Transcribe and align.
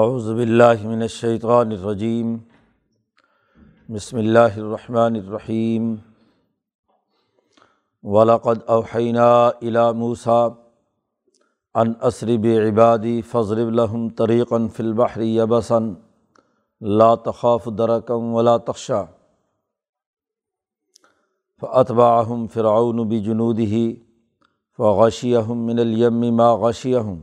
اعوذ 0.00 0.28
باللہ 0.32 0.84
من 0.84 1.02
الشیطان 1.02 1.72
الرجیم 1.72 2.28
بسم 3.88 4.16
اللہ 4.18 4.54
الرحمن 4.56 5.16
الرحیم 5.16 5.94
ولاقد 8.04 8.62
اوحینہ 8.74 9.26
الا 9.62 9.90
موسیٰ 10.02 10.46
ان 11.74 11.92
اسرب 12.08 12.46
عبادی 12.52 13.20
فضرب 13.32 13.72
لهم 13.80 14.08
طریقا 14.20 14.60
فی 14.76 14.82
البحر 14.82 15.20
یبسا 15.20 15.78
لا 16.80 17.14
تخاف 17.24 17.66
درکم 17.78 18.32
ولا 18.34 18.56
تخشا 18.70 19.02
فاتبعهم 21.62 22.46
فرعون 22.54 23.04
بجنوده 23.08 23.82
فغشیہم 24.78 25.66
من 25.66 25.84
الیم 25.84 26.24
ما 26.36 26.48
غشیہم 26.64 27.20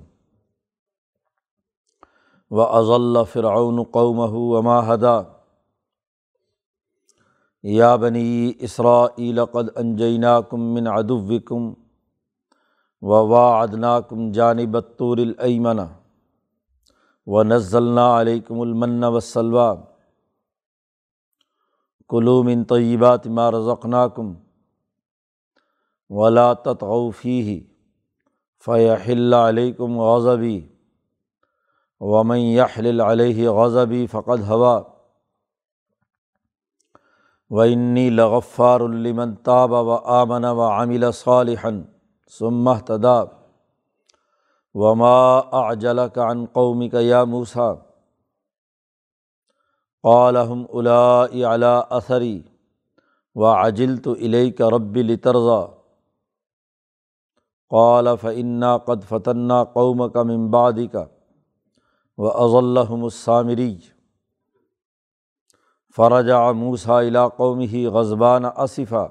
و 2.51 2.61
اضل 2.61 3.17
فرعون 3.31 3.83
قومہ 3.83 4.31
وما 4.31 4.93
ہدا 4.93 5.21
یا 7.63 7.95
بنی 7.95 8.53
اسرائیل 8.59 9.45
قد 9.45 9.69
انجیناکم 9.75 10.61
من 10.73 10.87
عدوکم 10.87 11.73
و 13.01 13.07
واعدناکم 13.07 14.31
جانب 14.31 14.75
الطور 14.75 15.17
و 17.25 17.43
نزلنا 17.43 18.21
علیکم 18.21 18.61
المن 18.61 19.03
والسلوى. 19.03 19.75
کلوا 22.07 22.43
من 22.43 22.63
طیبات 22.63 23.27
ما 23.27 23.51
رزقناکم 23.51 24.33
ولا 26.09 26.53
تطغوا 26.53 27.09
فیہ 27.21 27.59
فیحل 28.65 29.33
علیکم 29.33 29.99
غضبی 29.99 30.67
ومن 32.01 32.37
یحلل 32.37 33.01
علیہ 33.01 33.49
غضبی 33.49 34.07
فقد 34.07 34.47
ہوا 34.47 34.81
و 37.49 37.61
انی 37.61 38.09
لغفار 38.09 38.79
لمن 38.79 39.35
تاب 39.35 39.71
و 39.71 39.91
آمن 39.91 40.45
و 40.45 40.61
عامل 40.61 41.11
صالحن 41.11 41.81
ثم 42.39 42.73
تدا 42.73 43.23
وما 44.73 45.39
اعجلک 45.39 46.17
عن 46.17 46.45
قومک 46.45 46.93
یا 46.93 47.23
موسیٰ 47.23 47.73
قالحم 50.03 50.63
الاء 50.73 51.53
علی 51.53 51.79
اثری 51.89 52.43
و 53.35 53.45
عجلت 53.45 54.07
الیک 54.07 54.61
رب 54.61 54.97
لترضا 54.97 55.65
قال 57.69 58.15
فانا 58.17 58.77
قد 58.77 59.03
فتنا 59.03 59.63
قومک 59.63 60.17
من 60.17 60.51
بعدک 60.51 61.18
و 62.19 62.25
اضلحم 62.25 63.03
السامری 63.03 63.79
فرجا 65.95 66.51
موسا 66.51 67.27
قومی 67.27 67.65
ہی 67.65 67.87
غزبان 67.87 68.45
اصفہ 68.45 69.07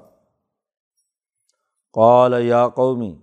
قال 1.93 2.33
یا 2.41 2.67
قومی 2.67 3.15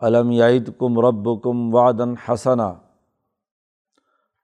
علم 0.00 0.30
یعید 0.30 0.68
کم 0.78 1.00
رب 1.00 1.28
کم 1.42 1.74
وادن 1.74 2.14
حسنا 2.16 2.74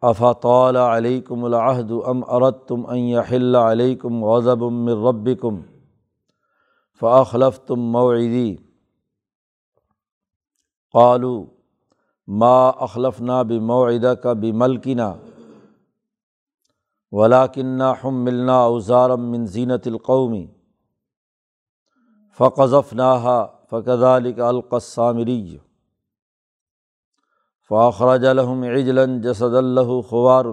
افاطول 0.02 0.76
علیکم 0.76 1.44
العہد 1.44 1.92
ام 2.06 2.24
ارت 2.28 2.68
تم 2.68 2.86
ان 2.86 3.54
علیکم 3.54 4.24
غضب 4.24 4.62
من 4.62 5.04
رب 5.06 5.28
کم 5.40 5.60
فاخلف 7.00 7.58
تم 7.58 7.80
موعدی 7.80 8.56
قالو 10.92 11.53
ما 12.28 12.68
اخلف 12.68 13.20
نا 13.20 13.42
بمعدہ 13.42 14.14
کا 14.22 14.32
بملکنا 14.32 15.12
ولاکنہ 17.12 17.92
ہم 18.04 18.24
ملنا 18.24 18.56
اوزارم 18.58 19.30
من 19.30 19.46
زینت 19.46 19.86
القومی 19.86 20.46
فقذف 22.38 22.92
ناہا 22.92 23.44
فقذالک 23.70 24.40
القسامری 24.40 25.58
فاخرج 27.70 28.26
الحم 28.26 28.62
عجلاً 28.62 29.20
جسد 29.20 29.54
اللہ 29.54 30.00
خوار 30.08 30.44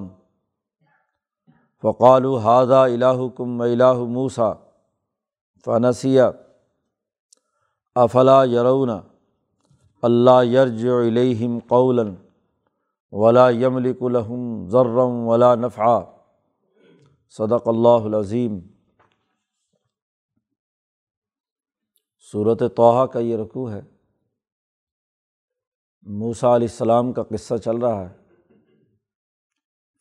فقال 1.83 2.25
حاضہ 2.43 2.73
الہکم 2.73 3.61
الہ 3.61 3.93
موسا 3.93 4.51
فنسیہ 5.65 6.23
افلا 7.95 8.43
یرون 8.43 8.89
اللہ 10.01 10.45
یرج 10.45 10.85
علیہم 10.85 11.59
قولاً 11.67 12.15
ولا 13.11 13.49
یملک 13.49 13.97
الحم 14.01 14.67
ذرم 14.67 15.27
ولا 15.27 15.55
نفع 15.55 15.99
صدق 17.29 17.67
اللہ 17.67 18.05
العظیم۔ 18.05 18.59
صورت 22.31 22.63
توحہ 22.75 23.05
کا 23.05 23.19
یہ 23.19 23.37
رقوع 23.37 23.71
ہے۔ 23.71 23.81
موسا 26.01 26.55
علیہ 26.55 26.67
السلام 26.71 27.13
کا 27.13 27.23
قصہ 27.23 27.57
چل 27.57 27.77
رہا 27.77 28.09
ہے۔ 28.09 28.17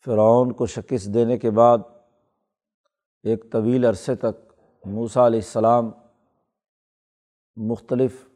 فرعون 0.05 0.51
کو 0.51 0.65
شکست 0.65 1.13
دینے 1.13 1.37
کے 1.37 1.51
بعد 1.51 1.77
ایک 3.23 3.51
طویل 3.51 3.85
عرصے 3.85 4.15
تک 4.15 4.53
موسا 4.85 5.27
علیہ 5.27 5.39
السلام 5.39 5.91
مختلف 7.55 8.30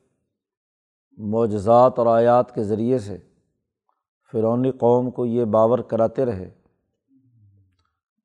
معجزات 1.17 1.99
اور 1.99 2.07
آیات 2.07 2.55
کے 2.55 2.63
ذریعے 2.63 2.99
سے 2.99 3.17
فرونی 4.31 4.71
قوم 4.71 5.11
کو 5.11 5.25
یہ 5.25 5.45
باور 5.45 5.79
کراتے 5.79 6.25
رہے 6.25 6.49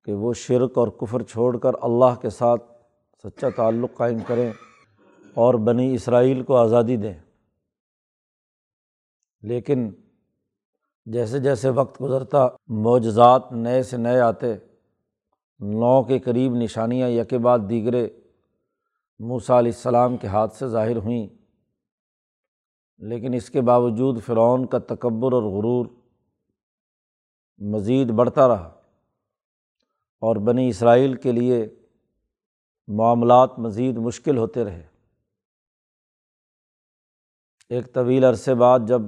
کہ 0.04 0.12
وہ 0.12 0.32
شرک 0.32 0.78
اور 0.78 0.88
کفر 0.88 1.22
چھوڑ 1.22 1.58
کر 1.58 1.70
اللہ 1.82 2.20
کے 2.22 2.30
ساتھ 2.30 2.64
سچا 3.24 3.48
تعلق 3.56 3.96
قائم 3.96 4.18
کریں 4.26 4.52
اور 5.34 5.54
بنی 5.54 5.94
اسرائیل 5.94 6.42
کو 6.42 6.56
آزادی 6.56 6.96
دیں۔ 6.96 7.14
لیکن 9.42 9.90
جیسے 11.06 11.38
جیسے 11.38 11.68
وقت 11.68 12.02
گزرتا 12.02 12.48
معجزات 12.68 13.52
نئے 13.52 13.82
سے 13.82 13.96
نئے 13.96 14.20
آتے، 14.20 14.54
نو 15.60 16.02
کے 16.02 16.18
قریب 16.18 16.54
نشانیاں 16.54 17.08
یکے 17.08 17.38
بعد 17.38 17.58
دیگرے 17.68 18.08
موسا 19.18 19.58
علیہ 19.58 19.72
السلام 19.74 20.16
کے 20.16 20.26
ہاتھ 20.26 20.54
سے 20.54 20.66
ظاہر 20.66 20.96
ہوئیں۔ 20.96 21.39
لیکن 23.00 23.34
اس 23.34 23.50
کے 23.50 23.60
باوجود 23.60 24.22
فرعون 24.22 24.66
کا 24.66 24.78
تکبر 24.78 25.32
اور 25.32 25.42
غرور 25.42 25.86
مزید 27.58 28.10
بڑھتا 28.10 28.48
رہا 28.48 28.80
اور 30.20 30.36
بنی 30.36 30.68
اسرائیل 30.68 31.14
کے 31.14 31.32
لیے 31.32 31.68
معاملات 32.88 33.58
مزید 33.58 33.96
مشکل 33.96 34.38
ہوتے 34.38 34.64
رہے۔ 34.64 34.86
ایک 37.68 37.94
طویل 37.94 38.24
عرصے 38.24 38.54
بعد 38.54 38.80
جب 38.88 39.02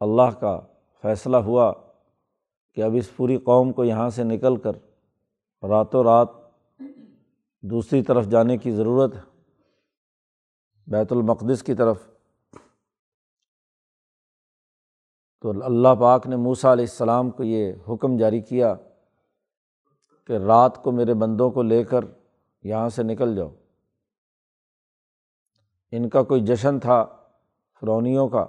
اللہ 0.00 0.30
کا 0.40 0.60
فیصلہ 1.02 1.36
ہوا 1.36 1.72
کہ 2.74 2.82
اب 2.82 2.90
اس 2.94 3.16
پوری 3.16 3.36
قوم 3.36 3.72
کو 3.72 3.84
یہاں 3.84 4.10
سے 4.10 4.24
نکل 4.24 4.56
کر 4.56 4.72
راتوں 5.68 6.04
رات 6.04 6.28
دوسری 7.60 8.02
طرف 8.02 8.26
جانے 8.26 8.58
کی 8.58 8.70
ضرورت 8.70 9.14
ہے، 9.14 9.20
بیت 10.86 11.12
المقدس 11.12 11.62
کی 11.62 11.74
طرف 11.74 12.09
تو 15.40 15.52
اللہ 15.64 15.94
پاک 16.00 16.26
نے 16.26 16.36
موسا 16.36 16.72
علیہ 16.72 16.84
السلام 16.84 17.30
کو 17.30 17.44
یہ 17.44 17.72
حکم 17.88 18.16
جاری 18.16 18.40
کیا 18.40 18.74
کہ 20.26 20.32
رات 20.32 20.82
کو 20.82 20.92
میرے 20.92 21.14
بندوں 21.14 21.50
کو 21.50 21.62
لے 21.62 21.84
کر 21.84 22.04
یہاں 22.62 22.88
سے 22.88 23.02
نکل 23.02 23.36
جاؤ۔ 23.36 23.48
ان 25.92 26.08
کا 26.08 26.22
کوئی 26.22 26.40
جشن 26.40 26.80
تھا 26.80 27.06
فرونیوں 27.80 28.28
کا، 28.28 28.46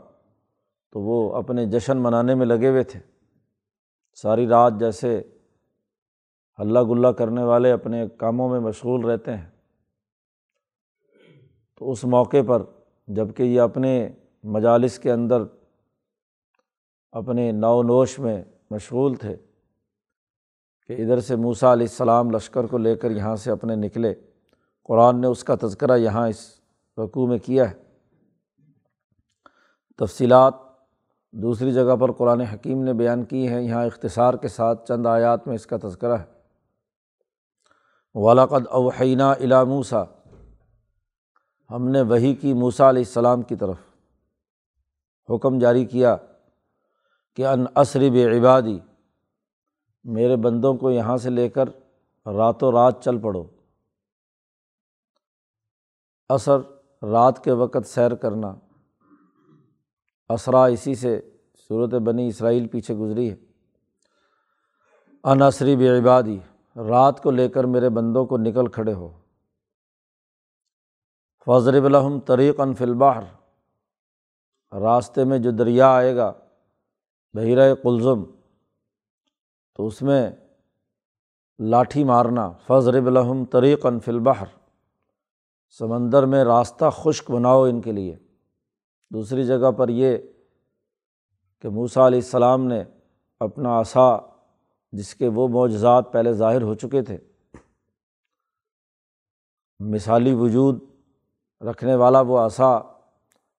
تو 0.91 1.00
وہ 1.00 1.35
اپنے 1.35 1.66
جشن 1.66 1.97
منانے 1.97 2.35
میں 2.35 2.46
لگے 2.46 2.69
ہوئے 2.69 2.84
تھے۔ 2.84 3.00
ساری 4.13 4.47
رات 4.47 4.73
جیسے 4.79 5.22
ہلہ 6.59 6.79
گلہ 6.84 7.08
کرنے 7.08 7.44
والے 7.44 7.72
اپنے 7.72 8.08
کاموں 8.08 8.49
میں 8.49 8.59
مشغول 8.59 9.05
رہتے 9.05 9.37
ہیں۔ 9.37 9.49
تو 11.79 11.91
اس 11.91 12.03
موقع 12.05 12.37
پر 12.47 12.64
جبکہ 13.08 13.44
یہ 13.44 13.61
اپنے 13.61 14.09
مجالس 14.44 14.99
کے 14.99 15.11
اندر 15.11 15.44
اپنے 17.11 17.52
نو 17.52 17.84
نوش 17.84 18.19
میں 18.19 18.43
مشغول 18.72 19.16
تھے 19.16 19.35
کہ 20.87 20.93
ادھر 20.93 21.19
سے 21.19 21.35
موسا 21.35 21.73
علیہ 21.73 21.87
السلام 21.90 22.31
لشکر 22.31 22.66
کو 22.66 22.78
لے 22.78 22.96
کر 22.96 23.11
یہاں 23.11 23.35
سے 23.35 23.52
اپنے 23.52 23.75
نکلے۔ 23.75 24.13
قرآن 24.84 25.22
نے 25.22 25.28
اس 25.28 25.43
کا 25.43 25.55
تذکرہ 25.61 25.97
یہاں 25.97 26.28
اس 26.28 26.59
رقوع 26.97 27.28
میں 27.28 27.37
کیا 27.37 27.72
ہے۔ 27.72 27.75
تفصیلات، 29.97 30.53
دوسری 31.31 31.72
جگہ 31.72 31.96
پر 31.96 32.11
قرآن 32.11 32.41
حکیم 32.41 32.84
نے 32.84 32.93
بیان 32.93 33.25
کی 33.25 33.47
ہیں۔ 33.47 33.61
یہاں 33.61 33.85
اختصار 33.85 34.34
کے 34.34 34.47
ساتھ 34.47 34.87
چند 34.87 35.05
آیات 35.05 35.47
میں 35.47 35.55
اس 35.55 35.66
کا 35.66 35.78
تذکرہ 35.84 36.17
ہے۔ 36.17 36.25
ولاقد 38.13 38.67
اوحینہ 38.67 39.23
الا 39.23 39.63
موسا 39.63 40.03
ہم 41.69 41.87
نے 41.87 42.02
وہی 42.02 42.35
کی 42.35 42.53
موسا 42.53 42.90
علیہ 42.90 43.03
السلام 43.08 43.41
کی 43.41 43.55
طرف 43.55 43.78
حکم 45.29 45.59
جاری 45.59 45.85
کیا۔ 45.85 46.17
کہ 47.36 47.48
ان 47.48 47.66
عصرب 47.76 48.16
عبادی، 48.40 48.80
میرے 50.04 50.36
بندوں 50.36 50.74
کو 50.74 50.92
یہاں 50.92 51.18
سے 51.18 51.30
لے 51.30 51.50
کر 51.50 51.70
راتوں 52.26 52.72
رات 52.72 53.04
چل 53.04 53.20
پڑو۔ 53.20 53.44
اثر 56.30 56.60
رات 57.06 57.44
کے 57.44 57.52
وقت 57.52 57.86
سیر 57.86 58.16
کرنا۔ 58.16 58.56
اسرا 60.30 60.66
اسی 60.66 60.96
سے 60.96 61.32
صورت 61.68 61.90
بنی 61.90 62.28
اسرائیل 62.28 62.68
پیچھے 62.68 62.96
گزری 62.96 63.32
ہے۔ 63.32 63.36
عنصری 65.24 65.76
بے 65.76 66.00
عبادی، 66.00 66.40
رات 66.76 67.24
کو 67.24 67.32
لے 67.32 67.50
کر 67.50 67.64
میرے 67.64 67.90
بندوں 67.90 68.26
کو 68.26 68.38
نکل 68.38 68.68
کھڑے 68.68 68.94
ہو۔ 68.94 69.20
فضرب 71.46 71.86
الحم 71.86 72.20
طریق 72.20 72.60
الباہر 72.60 73.24
راستے 74.76 75.24
میں 75.24 75.40
جو 75.40 75.52
دریا 75.52 75.88
آئے 75.88 76.16
گا 76.16 76.34
بحیرۂ 77.34 77.74
کلزم 77.84 78.24
تو 79.76 79.88
اس 79.88 80.02
میں 80.02 80.30
لاٹھی 81.60 82.04
مارنا 82.04 82.52
فضرب 82.68 83.06
الحم 83.08 83.46
طریق 83.46 83.86
الباہر 83.86 84.48
سمندر 85.80 86.26
میں 86.26 86.44
راستہ 86.44 86.86
خشک 86.94 87.32
بناؤ 87.32 87.64
ان 87.64 87.82
کے 87.82 87.92
لیے۔ 87.92 88.16
دوسری 89.12 89.44
جگہ 89.44 89.72
پر 89.72 89.90
یہ 89.90 90.18
کہ 91.60 91.70
موسا 91.70 92.08
علیہ 92.08 92.20
السلام 92.20 92.66
نے 92.66 92.84
اپنا 93.40 93.80
عصا، 93.82 94.18
جس 94.94 95.16
کے 95.16 95.28
وہ 95.28 95.48
معجزات 95.48 96.12
پہلے 96.14 96.34
ظاہر 96.34 96.62
ہو 96.62 96.74
چکے 96.76 97.02
تھے، 97.02 97.18
مثالی 99.80 100.34
وجود 100.34 100.80
رکھنے 101.62 101.96
والا 101.96 102.22
وہ 102.22 102.40
عصا، 102.40 102.78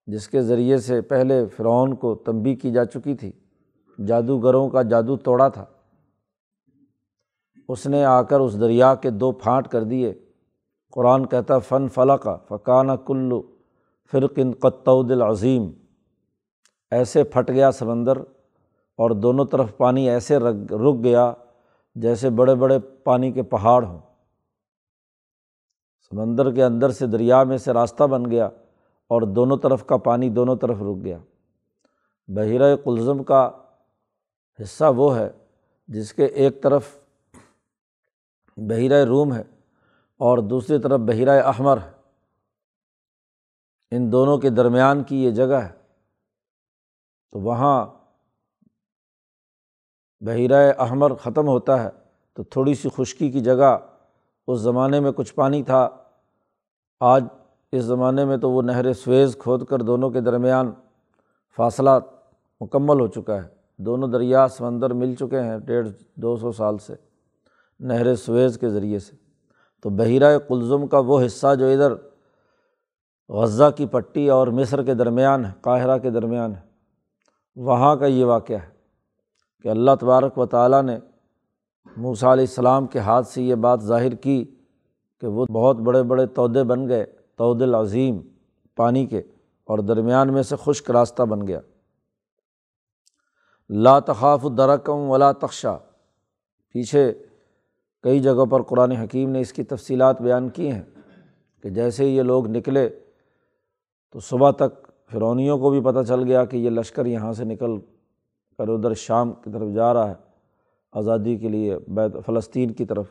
جس 0.06 0.28
کے 0.28 0.42
ذریعے 0.42 0.78
سے 0.78 1.00
پہلے 1.00 1.46
فرعون 1.46 1.94
کو 1.96 2.14
تنبی 2.14 2.54
کی 2.54 2.72
جا 2.72 2.84
چکی 2.84 3.14
تھی۔ 3.14 3.32
جادوگروں 3.98 4.68
کا 4.68 4.82
جادو 4.82 5.16
توڑا 5.16 5.48
تھا۔ 5.48 5.64
اس 7.68 7.86
نے 7.86 8.04
آ 8.04 8.22
کر 8.22 8.40
اس 8.40 8.60
دریا 8.60 8.94
کے 8.94 9.10
دو 9.10 9.32
پھانٹ 9.32 9.68
کر 9.68 9.84
دیے۔ 9.84 10.14
قرآن 10.90 11.26
کہتا 11.26 11.58
فن 11.58 11.88
فلق 11.88 12.28
فقانہ 12.48 12.92
کلو 13.06 13.42
فرقن 14.12 14.52
قطعود 14.52 15.10
العظیم 15.10 15.70
ایسے 16.90 17.24
پھٹ 17.24 17.50
گیا 17.50 17.72
سمندر 17.72 18.16
اور 18.96 19.10
دونوں 19.10 19.44
طرف 19.44 19.76
پانی 19.76 20.10
ایسے 20.10 20.38
رک 20.38 21.04
گیا 21.04 21.32
جیسے 21.94 22.30
بڑے 22.30 22.54
بڑے 22.54 22.78
پانی 22.78 23.32
کے 23.32 23.42
پہاڑ 23.42 23.84
ہوں۔ 23.84 23.98
سمندر 26.10 26.54
کے 26.54 26.64
اندر 26.64 26.90
سے 26.90 27.06
دریا 27.06 27.44
میں 27.44 27.56
سے 27.56 27.72
راستہ 27.72 28.04
بن 28.04 28.30
گیا 28.30 28.46
اور 29.08 29.22
دونوں 29.22 29.56
طرف 29.56 29.86
کا 29.86 29.96
پانی 29.96 30.28
دونوں 30.28 30.56
طرف 30.56 30.76
رک 30.82 31.04
گیا۔ 31.04 31.18
بحیرۂ 32.28 32.76
کلزم 32.84 33.22
کا 33.22 33.50
حصہ 34.60 34.84
وہ 34.96 35.16
ہے 35.16 35.30
جس 35.88 36.12
کے 36.12 36.24
ایک 36.24 36.62
طرف 36.62 36.98
بحیرۂ 38.56 39.04
روم 39.04 39.34
ہے 39.34 39.42
اور 40.16 40.38
دوسری 40.38 40.78
طرف 40.78 41.00
بحیرۂ 41.00 41.42
احمر 41.44 41.76
ہے۔ 41.76 41.90
ان 43.90 44.12
دونوں 44.12 44.38
کے 44.38 44.50
درمیان 44.50 45.04
کی 45.04 45.24
یہ 45.24 45.30
جگہ 45.30 45.54
ہے۔ 45.54 45.72
تو 47.32 47.40
وہاں 47.40 47.86
بحیرۂ 50.20 50.72
احمر 50.78 51.14
ختم 51.14 51.48
ہوتا 51.48 51.84
ہے۔ 51.84 51.88
تو 52.32 52.42
تھوڑی 52.42 52.74
سی 52.74 52.88
خشکی 52.96 53.30
کی 53.30 53.40
جگہ 53.40 53.78
اس 54.46 54.60
زمانے 54.60 55.00
میں 55.00 55.12
کچھ 55.12 55.34
پانی 55.34 55.62
تھا۔ 55.62 55.88
آج 57.00 57.24
اس 57.72 57.84
زمانے 57.84 58.24
میں 58.24 58.36
تو 58.36 58.50
وہ 58.50 58.62
نہر 58.62 58.92
سویز 58.92 59.36
کھود 59.38 59.64
کر 59.64 59.78
دونوں 59.78 60.10
کے 60.10 60.20
درمیان 60.20 60.72
فاصلہ 61.56 61.90
مکمل 62.60 63.00
ہو 63.00 63.06
چکا 63.06 63.44
ہے۔ 63.44 63.61
دونوں 63.78 64.08
دریا 64.08 64.46
سمندر 64.48 64.92
مل 64.92 65.14
چکے 65.14 65.40
ہیں 65.40 65.58
ڈیڑھ 65.58 65.88
دو 66.22 66.36
سو 66.36 66.52
سال 66.52 66.78
سے، 66.78 66.94
نہر 67.80 68.14
سویز 68.16 68.58
کے 68.58 68.68
ذریعے 68.70 68.98
سے۔ 68.98 69.16
تو 69.84 69.90
بحیرۂ 69.90 70.38
کلزم 70.48 70.86
کا 70.86 70.98
وہ 70.98 71.24
حصہ 71.24 71.54
جو 71.58 71.66
ادھر 71.66 71.94
غزہ 73.30 73.68
کی 73.76 73.86
پٹی 73.86 74.28
اور 74.30 74.48
مصر 74.48 74.82
کے 74.82 74.94
درمیان 74.94 75.44
ہے، 75.44 75.50
قاہرہ 75.60 75.96
کے 75.98 76.10
درمیان 76.10 76.54
ہے، 76.54 76.60
وہاں 77.56 77.94
کا 77.96 78.06
یہ 78.06 78.24
واقعہ 78.24 78.56
ہے 78.56 78.70
کہ 79.64 79.68
اللہ 79.68 79.94
تبارک 80.00 80.38
و 80.38 80.46
تعالیٰ 80.46 80.82
نے 80.82 80.98
موسیٰ 81.96 82.30
علیہ 82.32 82.44
السلام 82.44 82.86
کے 82.86 82.98
ہاتھ 82.98 83.26
سے 83.28 83.42
یہ 83.42 83.54
بات 83.64 83.82
ظاہر 83.82 84.14
کی 84.14 84.44
کہ 85.22 85.26
وہ 85.26 85.46
بہت 85.52 85.76
بڑے 85.78 86.02
بڑے 86.02 86.26
تودے 86.26 86.62
بن 86.64 86.88
گئے 86.88 87.04
تود 87.38 87.62
العظیم 87.62 88.20
پانی 88.78 89.04
کے، 89.06 89.22
اور 89.68 89.78
درمیان 89.78 90.32
میں 90.32 90.42
سے 90.42 90.56
خشک 90.56 90.90
راستہ 90.90 91.22
بن 91.22 91.46
گیا۔ 91.46 91.60
لا 93.74 94.00
تخاف 94.00 94.46
درکم 94.56 95.10
ولا 95.10 95.32
تخشا۔ 95.32 95.76
پیچھے 96.68 97.12
کئی 98.02 98.20
جگہوں 98.20 98.46
پر 98.46 98.62
قرآن 98.62 98.92
حکیم 98.92 99.30
نے 99.30 99.40
اس 99.40 99.52
کی 99.52 99.64
تفصیلات 99.64 100.22
بیان 100.22 100.48
کی 100.48 100.70
ہیں 100.70 100.82
کہ 101.62 101.68
جیسے 101.68 102.06
یہ 102.06 102.22
لوگ 102.22 102.46
نکلے 102.46 103.00
تو 104.12 104.20
صبح 104.20 104.50
تک 104.50 104.90
فرونیوں 105.10 105.58
کو 105.58 105.70
بھی 105.70 105.80
پتہ 105.80 105.98
چل 106.08 106.22
گیا 106.22 106.44
کہ 106.44 106.56
یہ 106.56 106.70
لشکر 106.70 107.06
یہاں 107.06 107.32
سے 107.32 107.44
نکل 107.44 107.80
کر 108.58 108.68
ادھر 108.68 108.94
شام 108.94 109.32
کی 109.32 109.50
طرف 109.52 109.74
جا 109.74 109.94
رہا 109.94 110.08
ہے، 110.08 110.14
آزادی 110.92 111.36
کے 111.36 111.48
لیے 111.48 111.78
بیت 111.78 112.26
فلسطین 112.26 112.72
کی 112.72 112.84
طرف۔ 112.84 113.06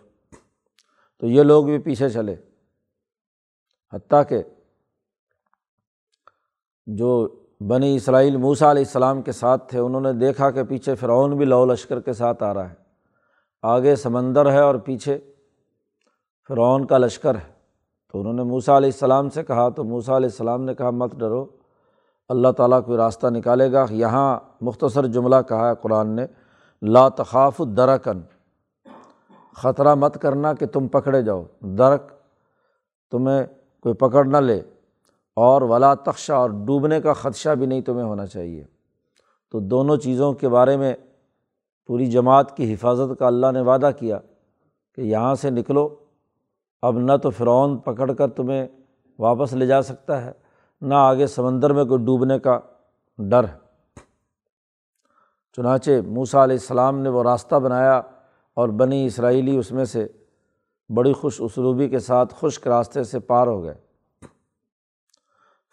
تو 1.18 1.28
یہ 1.28 1.44
لوگ 1.44 1.66
بھی 1.66 1.78
پیچھے 1.78 2.10
چلے۔ 2.10 2.36
حتیٰ 3.94 4.22
کہ 4.30 4.44
جو 6.86 7.40
بنی 7.68 7.96
اسرائیل 7.96 8.38
موسا 8.38 8.72
علیہ 8.72 8.81
السلام 8.81 9.22
کے 9.22 9.31
ساتھ 9.31 9.69
تھے، 9.69 9.80
انہوں 9.80 10.02
نے 10.02 10.13
دیکھا 10.13 10.52
کہ 10.52 10.63
پیچھے 10.63 10.96
فرعون 10.96 11.38
بھی 11.38 11.46
لو 11.46 11.66
لشکر 11.66 12.00
کے 12.00 12.13
ساتھ 12.13 12.44
آ 12.44 12.54
رہا 12.54 12.69
ہے۔ 12.69 12.75
آگے 13.62 13.96
سمندر 13.96 14.52
ہے 14.52 14.60
اور 14.60 14.75
پیچھے 14.75 15.18
فرعون 16.48 16.86
کا 16.86 16.98
لشکر 16.98 17.36
ہے۔ 17.36 17.52
تو 18.12 18.19
انہوں 18.19 18.34
نے 18.34 18.44
موسا 18.44 18.78
علیہ 18.78 18.90
السلام 18.94 19.30
سے 19.30 19.44
کہا، 19.44 19.69
تو 19.69 19.84
موسا 19.84 20.18
علیہ 20.18 20.30
السلام 20.30 20.63
نے 20.63 20.75
کہا، 20.75 20.90
مت 20.90 21.16
ڈرو، 21.16 21.46
اللہ 22.30 22.48
تعالیٰ 22.48 22.86
کوئی 22.86 22.98
راستہ 22.98 23.28
نکالے 23.28 23.72
گا۔ 23.72 23.86
یہاں 23.90 24.40
مختصر 24.62 25.06
جملہ 25.06 25.36
کہا 25.48 25.69
ہے 25.69 25.74
قرآن 25.81 26.08
نے، 26.08 26.25
لا 26.81 27.10
تخاف 27.10 27.62
درکن، 27.78 28.22
خطرہ 29.56 29.96
مت 29.96 30.22
کرنا 30.22 30.54
کہ 30.54 30.66
تم 30.66 30.88
پکڑے 30.88 31.22
جاؤ۔ 31.22 31.44
درک، 31.62 32.02
تمہیں 33.12 33.44
کوئی 33.81 33.96
پکڑ 33.96 34.25
نہ 34.25 34.38
لے۔ 34.38 34.62
اور 35.41 35.61
ولا 35.61 35.93
تخشہ 35.93 36.33
اور 36.33 36.49
ڈوبنے 36.49 37.01
کا 37.01 37.13
خدشہ 37.13 37.49
بھی 37.49 37.65
نہیں 37.65 37.81
تمہیں 37.81 38.03
ہونا 38.03 38.25
چاہیے۔ 38.25 38.63
تو 39.51 39.59
دونوں 39.59 39.97
چیزوں 39.97 40.33
کے 40.33 40.49
بارے 40.49 40.77
میں 40.77 40.93
پوری 41.88 42.05
جماعت 42.05 42.57
کی 42.57 42.73
حفاظت 42.73 43.19
کا 43.19 43.27
اللہ 43.27 43.47
نے 43.53 43.61
وعدہ 43.61 43.89
کیا 43.99 44.19
کہ 44.95 45.01
یہاں 45.01 45.36
سے 45.36 45.50
نکلو۔ 45.50 45.95
اب 46.81 47.00
نہ 47.00 47.12
تو 47.24 47.29
فرعون 47.29 47.77
پکڑ 47.77 48.12
کر 48.12 48.27
تمہیں 48.27 48.67
واپس 49.19 49.53
لے 49.53 49.65
جا 49.65 49.81
سکتا 49.81 50.25
ہے، 50.25 50.31
نہ 50.81 50.93
آگے 50.93 51.27
سمندر 51.27 51.74
میں 51.74 51.86
کوئی 51.86 52.05
ڈوبنے 52.05 52.39
کا 52.39 52.60
ڈر 53.17 53.43
ہے۔ 53.43 53.57
چنانچہ 55.55 55.91
موسا 56.07 56.43
علیہ 56.43 56.55
السلام 56.55 57.00
نے 57.00 57.10
وہ 57.10 57.24
راستہ 57.24 57.55
بنایا 57.55 58.01
اور 58.53 58.69
بنی 58.69 59.05
اسرائیلی 59.05 59.57
اس 59.57 59.71
میں 59.71 59.86
سے 59.86 60.07
بڑی 60.95 61.13
خوش 61.13 61.41
اسلوبی 61.41 61.89
کے 61.89 62.00
ساتھ 62.00 62.33
خشک 62.39 62.67
راستے 62.67 63.03
سے 63.03 63.19
پار 63.19 63.48
ہو 63.48 63.63
گئے۔ 63.63 63.90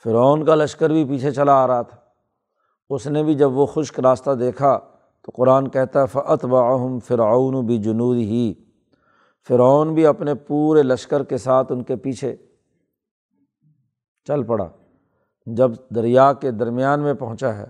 فرعون 0.05 0.45
کا 0.45 0.55
لشکر 0.55 0.90
بھی 0.90 1.05
پیچھے 1.05 1.31
چلا 1.31 1.52
آ 1.52 1.67
رہا 1.67 1.83
تھا۔ 1.83 1.97
اس 2.90 3.07
نے 3.07 3.23
بھی 3.23 3.35
جب 3.35 3.52
وہ 3.52 3.67
خشک 3.67 4.00
راستہ 4.00 4.31
دیکھا 4.31 4.78
تو 5.23 5.33
قرآن 5.35 5.69
کہتا 5.69 6.00
ہے 6.00 6.07
فعت 6.07 6.45
باہم 6.45 6.99
فرعون 6.99 7.67
بھی 7.67 7.78
جنوب 7.78 8.14
ہی 8.14 8.55
فرعون 9.49 9.95
بھی 9.95 10.07
اپنے 10.07 10.35
پورے 10.35 10.83
لشکر 10.83 11.25
کے 11.25 11.38
ساتھ 11.38 11.73
ان 11.73 11.83
کے 11.83 11.97
پیچھے 11.97 12.37
چل 14.26 14.43
پڑا۔ 14.43 14.69
جب 15.47 15.71
دریا 15.95 16.33
کے 16.33 16.50
درمیان 16.50 17.00
میں 17.00 17.14
پہنچا 17.14 17.57
ہے 17.57 17.67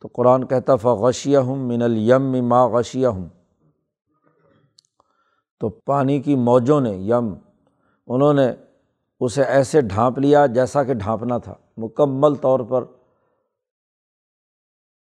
تو 0.00 0.08
قرآن 0.12 0.44
کہتا 0.44 0.76
فغشیہ 0.76 1.38
ہوں 1.38 1.56
من 1.56 1.82
الیم 1.82 2.48
ما 2.48 2.66
غشیہ 2.66 3.06
ہوں 3.06 3.28
تو 5.60 5.68
پانی 5.68 6.20
کی 6.20 6.36
موجوں 6.36 6.80
نے، 6.80 6.96
یم، 6.96 7.34
انہوں 8.06 8.32
نے 8.32 8.52
اسے 9.20 9.42
ایسے 9.42 9.80
ڈھانپ 9.80 10.18
لیا 10.18 10.46
جیسا 10.46 10.84
کہ 10.84 10.94
ڈھانپنا 10.94 11.38
تھا۔ 11.38 11.54
مکمل 11.76 12.34
طور 12.34 12.60
پر 12.60 12.84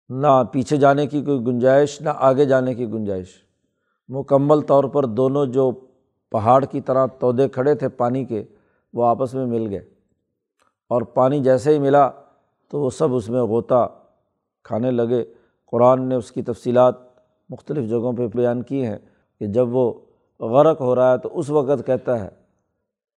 نہ 0.08 0.44
پیچھے 0.52 0.76
جانے 0.76 1.06
کی 1.06 1.22
کوئی 1.22 1.40
گنجائش، 1.40 2.00
نہ 2.00 2.08
آگے 2.16 2.44
جانے 2.44 2.74
کی 2.74 2.86
گنجائش۔ 2.86 3.28
مکمل 4.08 4.60
طور 4.60 4.84
پر 4.84 5.04
دونوں 5.04 5.46
جو 5.46 5.70
پہاڑ 6.30 6.64
کی 6.64 6.80
طرح 6.80 7.06
تودے 7.06 7.48
کھڑے 7.48 7.74
تھے 7.74 7.88
پانی 7.88 8.24
کے، 8.24 8.44
وہ 8.92 9.04
آپس 9.04 9.34
میں 9.34 9.46
مل 9.46 9.70
گئے۔ 9.70 9.90
اور 10.88 11.02
پانی 11.02 11.40
جیسے 11.40 11.74
ہی 11.74 11.78
ملا 11.78 12.10
تو 12.70 12.80
وہ 12.80 12.90
سب 12.90 13.14
اس 13.14 13.28
میں 13.28 13.42
غوطہ 13.42 13.88
کھانے 14.64 14.90
لگے۔ 14.90 15.24
قرآن 15.66 16.08
نے 16.08 16.14
اس 16.14 16.32
کی 16.32 16.42
تفصیلات 16.42 16.94
مختلف 17.50 17.90
جگہوں 17.90 18.12
پہ 18.12 18.26
بیان 18.26 18.62
کی 18.62 18.86
ہیں 18.86 18.98
کہ 19.38 19.46
جب 19.46 19.74
وہ 19.74 19.92
غرق 20.40 20.80
ہو 20.80 20.94
رہا 20.94 21.12
ہے 21.12 21.18
تو 21.18 21.38
اس 21.38 21.50
وقت 21.50 21.86
کہتا 21.86 22.20
ہے 22.20 22.28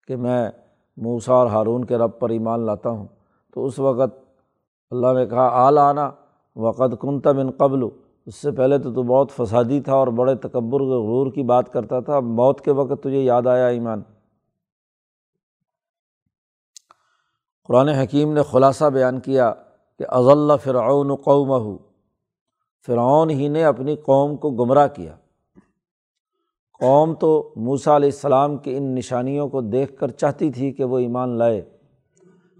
کہ 0.07 0.15
میں 0.15 0.51
موسا 0.97 1.33
اور 1.33 1.47
ہارون 1.47 1.85
کے 1.85 1.97
رب 1.97 2.19
پر 2.19 2.29
ایمان 2.29 2.59
لاتا 2.59 2.89
ہوں۔ 2.89 3.07
تو 3.53 3.65
اس 3.65 3.79
وقت 3.79 4.31
اللہ 4.91 5.13
نے 5.13 5.25
کہا 5.25 5.49
آل 5.53 5.77
آنا 5.77 6.11
وقت 6.55 7.01
کن 7.01 7.19
تم 7.19 7.39
ان 7.39 7.51
قبل۔ 7.51 7.83
اس 8.25 8.35
سے 8.35 8.51
پہلے 8.51 8.77
تو 8.77 8.93
تو 8.93 9.03
بہت 9.03 9.31
فسادی 9.31 9.81
تھا 9.81 9.93
اور 9.93 10.07
بڑے 10.07 10.35
تکبر 10.35 10.81
غرور 10.81 11.31
کی 11.31 11.43
بات 11.43 11.73
کرتا 11.73 11.99
تھا۔ 11.99 12.15
اب 12.15 12.23
موت 12.23 12.61
کے 12.61 12.71
وقت 12.71 13.03
تجھے 13.03 13.19
یاد 13.19 13.47
آیا 13.47 13.67
ایمان۔ 13.67 14.01
قرآن 17.63 17.87
حکیم 17.87 18.33
نے 18.33 18.41
خلاصہ 18.43 18.85
بیان 18.85 19.19
کیا 19.19 19.53
کہ 19.99 20.05
اضل 20.09 20.51
فرعون 20.63 21.15
قومہ۔ 21.15 21.77
فرعون 22.85 23.29
ہی 23.29 23.47
نے 23.47 23.63
اپنی 23.63 23.95
قوم 23.95 24.37
کو 24.37 24.51
گمراہ 24.51 24.87
کیا۔ 24.87 25.15
قوم 26.81 27.13
تو 27.13 27.53
موسا 27.55 27.95
علیہ 27.95 28.09
السلام 28.09 28.57
کی 28.57 28.75
ان 28.77 28.83
نشانیوں 28.95 29.47
کو 29.49 29.61
دیکھ 29.61 29.95
کر 29.97 30.07
چاہتی 30.07 30.49
تھی 30.51 30.71
کہ 30.71 30.83
وہ 30.83 30.97
ایمان 30.99 31.37
لائے، 31.37 31.61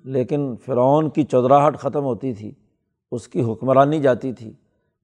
لیکن 0.06 0.56
فرعون 0.66 1.10
کی 1.10 1.24
چودراہٹ 1.24 1.78
ختم 1.78 2.04
ہوتی 2.04 2.34
تھی، 2.34 2.52
اس 3.12 3.28
کی 3.28 3.42
حکمرانی 3.44 4.00
جاتی 4.00 4.34
تھی۔ 4.34 4.54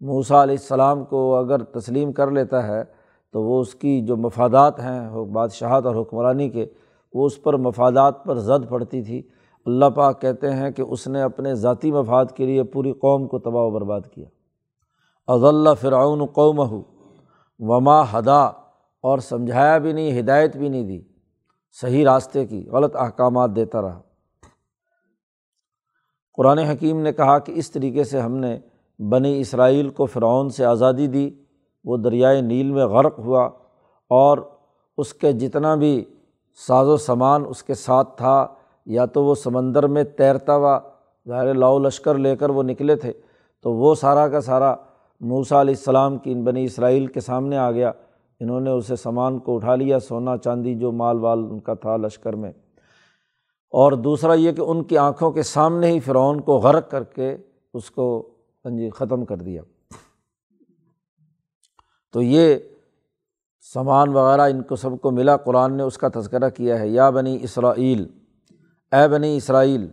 موسا 0.01 0.41
علیہ 0.43 0.55
السلام 0.55 1.03
کو 1.05 1.35
اگر 1.35 1.63
تسلیم 1.63 2.11
کر 2.11 2.31
لیتا 2.31 2.67
ہے 2.67 2.83
تو 3.33 3.41
وہ 3.43 3.61
اس 3.61 3.73
کی 3.75 4.01
جو 4.01 4.17
مفادات 4.17 4.79
ہیں، 4.79 5.09
بادشاہت 5.25 5.85
اور 5.85 5.95
حکمرانی 5.95 6.49
کے، 6.49 6.65
وہ 7.13 7.25
اس 7.25 7.41
پر 7.43 7.57
مفادات 7.57 8.23
پر 8.25 8.35
زد 8.39 8.69
پڑتی 8.69 9.01
تھی۔ 9.01 9.21
اللہ 9.65 9.89
پاک 9.95 10.21
کہتے 10.21 10.53
ہیں 10.53 10.71
کہ 10.71 10.81
اس 10.81 11.07
نے 11.07 11.21
اپنے 11.21 11.55
ذاتی 11.55 11.91
مفاد 11.91 12.25
کے 12.35 12.45
لیے 12.45 12.63
پوری 12.63 12.91
قوم 12.91 13.27
کو 13.27 13.39
تباہ 13.39 13.63
و 13.63 13.69
برباد 13.69 14.01
کیا۔ 14.11 14.25
اضل 15.27 15.67
فرعون 15.81 16.25
قوم 16.25 16.59
ہو 16.59 16.81
وما 17.59 18.01
ہدا۔ 18.13 18.49
اور 19.07 19.19
سمجھایا 19.19 19.77
بھی 19.77 19.93
نہیں، 19.93 20.19
ہدایت 20.19 20.57
بھی 20.57 20.69
نہیں 20.69 20.83
دی۔ 20.83 21.01
صحیح 21.81 22.05
راستے 22.05 22.45
کی 22.45 22.67
غلط 22.69 22.95
احکامات 22.95 23.55
دیتا 23.55 23.81
رہا۔ 23.81 24.01
قرآن 26.33 26.59
حکیم 26.59 26.99
نے 26.99 27.13
کہا 27.13 27.39
کہ 27.39 27.51
اس 27.51 27.71
طریقے 27.71 28.03
سے 28.03 28.19
ہم 28.19 28.35
نے 28.35 28.59
بنی 28.99 29.39
اسرائیل 29.39 29.89
کو 29.89 30.05
فرعون 30.05 30.49
سے 30.49 30.65
آزادی 30.65 31.07
دی۔ 31.07 31.29
وہ 31.85 31.97
دریائے 31.97 32.41
نیل 32.41 32.71
میں 32.71 32.85
غرق 32.85 33.19
ہوا 33.19 33.45
اور 34.09 34.37
اس 34.97 35.13
کے 35.13 35.31
جتنا 35.31 35.75
بھی 35.75 36.05
ساز 36.67 36.87
و 36.87 36.97
سامان 36.97 37.43
اس 37.47 37.63
کے 37.63 37.73
ساتھ 37.73 38.17
تھا، 38.17 38.47
یا 38.85 39.05
تو 39.05 39.23
وہ 39.23 39.35
سمندر 39.35 39.87
میں 39.87 40.03
تیرتا 40.03 40.55
ہوا، 40.55 40.79
ظاہر 41.27 41.53
لاؤ 41.53 41.79
لشکر 41.79 42.15
لے 42.15 42.35
کر 42.35 42.49
وہ 42.49 42.63
نکلے 42.63 42.95
تھے، 42.95 43.13
تو 43.63 43.73
وہ 43.73 43.95
سارا 43.95 44.27
کا 44.27 44.41
سارا 44.41 44.75
موسا 45.21 45.61
علیہ 45.61 45.73
السلام 45.77 46.17
کی 46.17 46.31
ان 46.31 46.43
بنی 46.43 46.63
اسرائیل 46.63 47.07
کے 47.07 47.19
سامنے 47.19 47.57
آ 47.57 47.71
گیا۔ 47.71 47.91
انہوں 48.39 48.59
نے 48.59 48.69
اسے 48.69 48.95
سامان 48.95 49.39
کو 49.39 49.55
اٹھا 49.55 49.75
لیا، 49.75 49.99
سونا 49.99 50.37
چاندی 50.37 50.75
جو 50.75 50.91
مال 50.91 51.19
وال 51.19 51.39
ان 51.39 51.59
کا 51.59 51.73
تھا 51.73 51.97
لشکر 51.97 52.33
میں۔ 52.33 52.51
اور 53.69 53.91
دوسرا 53.91 54.33
یہ 54.33 54.51
کہ 54.51 54.61
ان 54.61 54.83
کی 54.83 54.97
آنکھوں 54.97 55.31
کے 55.31 55.43
سامنے 55.43 55.87
ہی 55.87 55.99
فرعون 55.99 56.41
کو 56.41 56.57
غرق 56.57 56.91
کر 56.91 57.03
کے 57.03 57.37
اس 57.73 57.91
کو 57.91 58.29
ہاں 58.65 58.77
جی 58.77 58.89
ختم 58.89 59.25
کر 59.25 59.37
دیا۔ 59.37 59.61
تو 62.13 62.21
یہ 62.21 62.57
سامان 63.73 64.09
وغیرہ 64.09 64.41
ان 64.41 64.61
کو 64.61 64.75
سب 64.75 64.89
کو 65.01 65.11
ملا۔ 65.11 65.37
قرآن 65.37 65.77
نے 65.77 65.83
اس 65.83 65.97
کا 65.97 66.07
تذکرہ 66.15 66.49
کیا 66.49 66.79
ہے، 66.79 66.87
یا 66.87 67.09
بنی 67.09 67.37
اسرائیل، 67.41 68.07
اے 68.91 69.07
بنی 69.07 69.37
اسرائیل، 69.37 69.87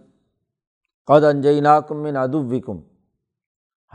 قد 1.06 1.24
انجیناکم 1.24 2.02
من 2.02 2.16
ادوکم 2.16 2.80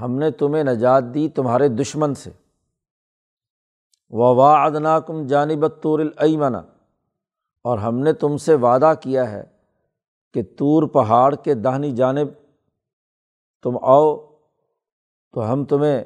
ہم 0.01 0.15
نے 0.15 0.32
تمہیں 0.32 0.63
نجات 0.63 1.03
دی 1.13 1.29
تمہارے 1.29 1.68
دشمن 1.68 2.15
سے۔ 2.15 2.29
و 4.10 4.36
وا 4.36 4.66
ادناکم 4.66 5.28
جانب 5.28 5.66
طور 5.82 6.00
العمنا 6.00 6.62
اور 7.63 7.78
ہم 7.78 8.00
نے 8.00 8.13
تم 8.13 8.38
سے 8.38 8.56
وعدہ 8.56 8.94
کیا 9.01 9.32
ہے 9.32 9.44
کہ 10.34 10.44
طور 10.44 10.84
پہاڑ 10.84 11.36
کے 11.36 11.54
دہنی 11.54 11.92
جانب 11.92 12.28
تم 13.63 13.78
آؤ، 13.82 14.18
تو 15.34 15.54
ہم 15.54 15.66
تمہیں 15.66 16.04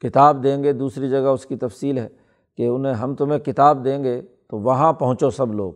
کتاب 0.00 0.42
دیں 0.42 0.64
گے۔ 0.64 0.72
دوسری 0.72 1.10
جگہ 1.10 1.28
اس 1.28 1.46
کی 1.46 1.56
تفصیل 1.56 1.98
ہے 1.98 2.08
کہ 2.56 2.66
انہیں 2.66 2.94
ہم 2.94 3.14
تمہیں 3.14 3.38
کتاب 3.38 3.84
دیں 3.84 4.04
گے، 4.04 4.22
تو 4.22 4.58
وہاں 4.58 4.92
پہنچو 4.92 5.30
سب 5.30 5.52
لوگ۔ 5.52 5.72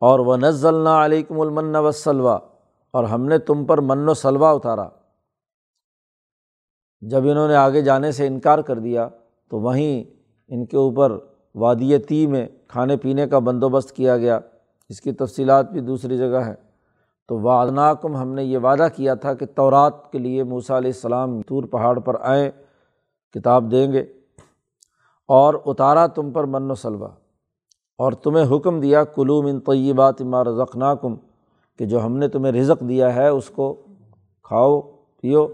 اور 0.00 0.18
وہ 0.18 0.36
نزل 0.36 0.86
علیکم 0.86 1.40
المن 1.40 1.76
وسلوا 1.76 2.38
اور 2.90 3.04
ہم 3.04 3.24
نے 3.24 3.38
تم 3.38 3.64
پر 3.64 3.78
من 3.78 4.08
و 4.08 4.14
سلوا 4.14 4.50
اتارا۔ 4.50 4.88
جب 7.02 7.24
انہوں 7.24 7.48
نے 7.48 7.54
آگے 7.54 7.82
جانے 7.82 8.12
سے 8.12 8.26
انکار 8.26 8.58
کر 8.58 8.78
دیا 8.78 9.08
تو 9.50 9.60
وہیں 9.60 10.04
ان 10.48 10.66
کے 10.66 10.76
اوپر 10.76 11.18
وادی 11.54 11.98
تی 11.98 12.26
میں 12.26 12.46
کھانے 12.68 12.96
پینے 12.96 13.26
کا 13.26 13.38
بندوبست 13.38 13.92
کیا 13.92 14.16
گیا۔ 14.16 14.38
اس 14.88 15.00
کی 15.00 15.12
تفصیلات 15.12 15.70
بھی 15.70 15.80
دوسری 15.80 16.18
جگہ 16.18 16.36
ہے 16.36 16.54
تو 17.26 17.40
وادناکم 17.40 18.16
ہم 18.16 18.32
نے 18.34 18.44
یہ 18.44 18.58
وعدہ 18.58 18.88
کیا 18.96 19.14
تھا 19.14 19.34
کہ 19.34 19.46
تورات 19.46 20.12
کے 20.12 20.18
لیے 20.18 20.44
موسیٰ 20.44 20.76
علیہ 20.76 20.90
السلام 20.94 21.42
طور 21.42 21.62
پہاڑ 21.62 21.98
پر 21.98 22.16
آئیں، 22.20 22.50
کتاب 23.34 23.70
دیں 23.70 23.92
گے 23.92 24.00
اور 25.28 25.54
اتارا 25.66 26.06
تم 26.06 26.30
پر 26.30 26.44
من 26.44 26.70
و 26.70 26.74
سلوا 26.74 27.08
اور 27.98 28.12
تمہیں 28.12 28.56
حکم 28.56 28.80
دیا، 28.80 29.04
کلو 29.04 29.42
من 29.42 29.60
طیبات 29.60 30.22
ما 30.22 30.44
رزقناکم، 30.44 31.14
کہ 31.76 31.84
جو 31.84 32.04
ہم 32.04 32.16
نے 32.16 32.28
تمہیں 32.28 32.52
رزق 32.52 32.88
دیا 32.88 33.14
ہے 33.14 33.28
اس 33.28 33.50
کو 33.50 33.74
کھاؤ، 34.42 34.80
پیو۔ 35.20 35.46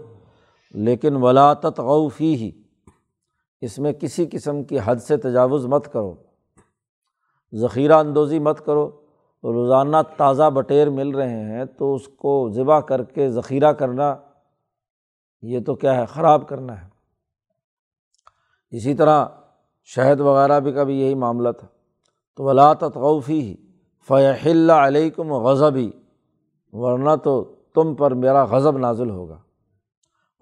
لیکن 0.73 1.15
ولا 1.15 1.53
تغوفی 1.53 2.35
ہی 2.35 2.51
اس 3.61 3.79
میں 3.79 3.93
کسی 3.93 4.25
قسم 4.31 4.63
کی 4.63 4.77
حد 4.83 4.95
سے 4.95 5.17
تجاوز 5.17 5.65
مت 5.65 5.93
کرو۔ 5.93 6.15
ذخیرہ 7.53 7.93
اندوزی 7.93 8.39
مت 8.39 8.65
کرو۔ 8.65 9.03
روزانہ 9.43 9.97
تازہ 10.17 10.49
بٹیر 10.49 10.89
مل 10.89 11.09
رہے 11.09 11.39
ہیں 11.39 11.65
تو 11.65 11.93
اس 11.93 12.07
کو 12.07 12.49
ذبح 12.49 12.79
کر 12.79 13.03
کے 13.03 13.29
ذخیرہ 13.29 13.71
کرنا، 13.71 14.15
یہ 15.41 15.59
تو 15.65 15.75
کیا 15.75 15.95
ہے، 15.95 16.05
خراب 16.05 16.47
کرنا 16.47 16.81
ہے۔ 16.81 16.89
اسی 18.69 18.93
طرح 18.93 19.25
شہد 19.83 20.19
وغیرہ 20.19 20.59
بھی 20.59 20.71
کا 20.71 20.83
بھی 20.83 21.01
یہی 21.01 21.15
معاملہ 21.15 21.49
تھا۔ 21.51 21.67
تو 22.35 22.43
ولا 22.43 22.73
تغوفی 22.73 23.41
ہی 23.41 23.55
فیح 24.07 24.49
اللہ 24.49 24.73
علیکم 24.73 25.33
غضبی 25.33 25.91
ورنہ 26.71 27.15
تو 27.23 27.55
تم 27.75 27.95
پر 27.95 28.13
میرا 28.13 28.43
غضب 28.43 28.77
نازل 28.77 29.09
ہوگا۔ 29.09 29.42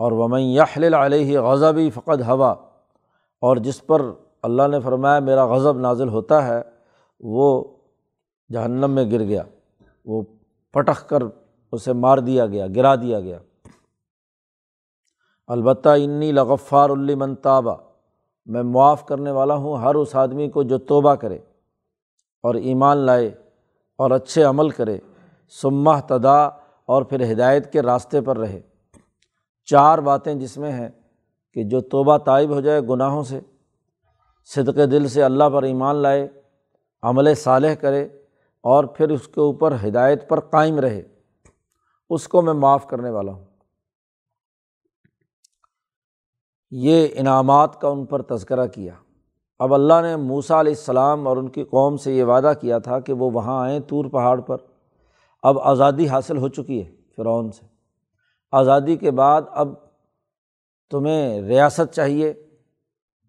اور 0.01 0.11
ومن 0.11 0.41
یحل 0.41 0.93
علیہ 0.93 1.39
غضبی 1.39 1.89
فقط 1.89 2.21
ہوا 2.27 2.51
اور 3.41 3.57
جس 3.57 3.85
پر 3.85 4.01
اللہ 4.43 4.67
نے 4.67 4.79
فرمایا 4.79 5.19
میرا 5.19 5.45
غضب 5.45 5.79
نازل 5.79 6.09
ہوتا 6.09 6.47
ہے، 6.47 6.61
وہ 7.19 7.63
جہنم 8.53 8.91
میں 8.91 9.11
گر 9.11 9.19
گیا۔ 9.19 9.43
وہ 10.05 10.21
پٹخ 10.71 11.07
کر 11.07 11.23
اسے 11.71 11.93
مار 11.93 12.17
دیا 12.17 12.45
گیا، 12.45 12.67
گرا 12.75 12.95
دیا 12.95 13.19
گیا۔ 13.19 13.39
البتہ 15.47 15.89
انی 15.89 16.31
لغفار 16.31 16.89
المن 16.89 17.35
تابہ 17.35 17.75
میں 18.45 18.63
معاف 18.63 19.05
کرنے 19.05 19.31
والا 19.31 19.55
ہوں 19.55 19.77
ہر 19.77 19.95
اس 19.95 20.15
آدمی 20.15 20.49
کو 20.49 20.63
جو 20.63 20.77
توبہ 20.77 21.15
کرے 21.15 21.39
اور 22.43 22.55
ایمان 22.55 22.97
لائے 22.97 23.27
اور 23.97 24.11
اچھے 24.11 24.43
عمل 24.43 24.69
کرے 24.69 24.97
سمہ 25.61 25.99
تدا 26.07 26.41
اور 26.85 27.03
پھر 27.03 27.31
ہدایت 27.31 27.73
کے 27.73 27.81
راستے 27.81 28.21
پر 28.21 28.37
رہے۔ 28.37 28.70
چار 29.65 29.97
باتیں 29.97 30.35
جس 30.35 30.57
میں 30.57 30.71
ہیں 30.71 30.89
کہ 31.53 31.63
جو 31.63 31.81
توبہ 31.81 32.17
طائب 32.17 32.49
ہو 32.49 32.61
جائے 32.61 32.81
گناہوں 32.81 33.23
سے، 33.23 33.39
صدق 34.45 34.75
دل 34.75 35.07
سے 35.07 35.23
اللہ 35.23 35.43
پر 35.53 35.63
ایمان 35.63 35.95
لائے، 35.95 36.27
عمل 37.01 37.35
صالح 37.35 37.73
کرے، 37.73 38.05
اور 38.61 38.83
پھر 38.83 39.09
اس 39.09 39.27
کے 39.27 39.41
اوپر 39.41 39.75
ہدایت 39.87 40.29
پر 40.29 40.39
قائم 40.39 40.79
رہے، 40.79 41.01
اس 42.09 42.27
کو 42.27 42.41
میں 42.41 42.53
معاف 42.53 42.87
کرنے 42.87 43.09
والا 43.09 43.31
ہوں۔ 43.31 43.45
یہ 46.71 47.07
انعامات 47.13 47.81
کا 47.81 47.87
ان 47.87 48.05
پر 48.05 48.21
تذکرہ 48.21 48.67
کیا۔ 48.67 48.93
اب 49.59 49.73
اللہ 49.73 49.93
نے 50.01 50.15
موسا 50.15 50.59
علیہ 50.59 50.71
السلام 50.71 51.27
اور 51.27 51.37
ان 51.37 51.49
کی 51.49 51.63
قوم 51.63 51.97
سے 51.97 52.13
یہ 52.13 52.23
وعدہ 52.23 52.53
کیا 52.61 52.77
تھا 52.77 52.99
کہ 52.99 53.13
وہ 53.13 53.31
وہاں 53.31 53.61
آئیں 53.61 53.79
طور 53.79 54.05
پہاڑ 54.05 54.41
پر۔ 54.41 54.57
اب 55.43 55.59
آزادی 55.59 56.07
حاصل 56.07 56.37
ہو 56.37 56.47
چکی 56.47 56.85
ہے 56.85 56.91
فرعون 57.15 57.51
سے۔ 57.51 57.70
آزادی 58.51 58.95
کے 58.95 59.11
بعد 59.11 59.41
اب 59.51 59.73
تمہیں 60.91 61.41
ریاست 61.41 61.93
چاہیے 61.93 62.29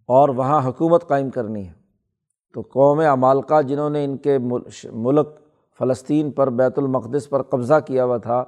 اور 0.08 0.28
وہاں 0.28 0.68
حکومت 0.68 1.08
قائم 1.08 1.30
کرنی 1.30 1.66
ہے۔ 1.66 1.72
تو 2.54 2.60
قوم 2.60 3.00
امالکا 3.00 3.60
جنہوں 3.60 3.90
نے 3.90 4.04
ان 4.04 4.16
کے 4.16 4.38
ملک 4.92 5.28
فلسطین 5.78 6.30
پر 6.30 6.50
بیت 6.50 6.78
المقدس 6.78 7.28
پر 7.30 7.42
قبضہ 7.42 7.74
کیا 7.86 8.04
ہوا 8.04 8.16
تھا، 8.16 8.44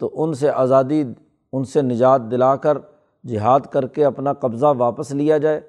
تو 0.00 0.10
ان 0.12 0.34
سے 0.34 0.50
آزادی، 0.50 1.04
ان 1.52 1.64
سے 1.64 1.82
نجات 1.82 2.20
دلا 2.30 2.56
کر 2.56 2.78
جہاد 3.24 3.60
کر 3.60 3.86
کے 3.86 4.04
اپنا 4.04 4.32
قبضہ 4.32 4.66
واپس 4.78 5.10
لیا 5.12 5.38
جائے 5.38 5.60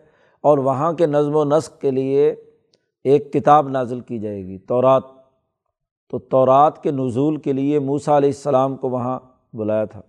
اور 0.41 0.58
وہاں 0.58 0.94
کے 0.94 1.06
نظم 1.06 1.36
و 1.36 1.44
نسق 1.44 1.82
کے 1.82 1.91
لیے 1.91 2.29
ایک 3.03 3.34
کتاب 3.34 3.70
نازل 3.70 4.00
کی 4.00 4.20
جائے 4.20 4.46
گی، 4.46 4.58
تورات۔ 4.58 5.03
تو 6.10 6.20
تورات 6.20 6.84
کے 6.84 6.91
نزول 6.91 7.38
کے 7.38 7.53
لیے 7.53 7.79
موسا 7.79 8.17
علیہ 8.17 8.29
السلام 8.29 8.75
کو 8.75 8.89
وہاں 8.89 9.20
بلایا 9.53 9.86
تھا۔ 9.86 10.01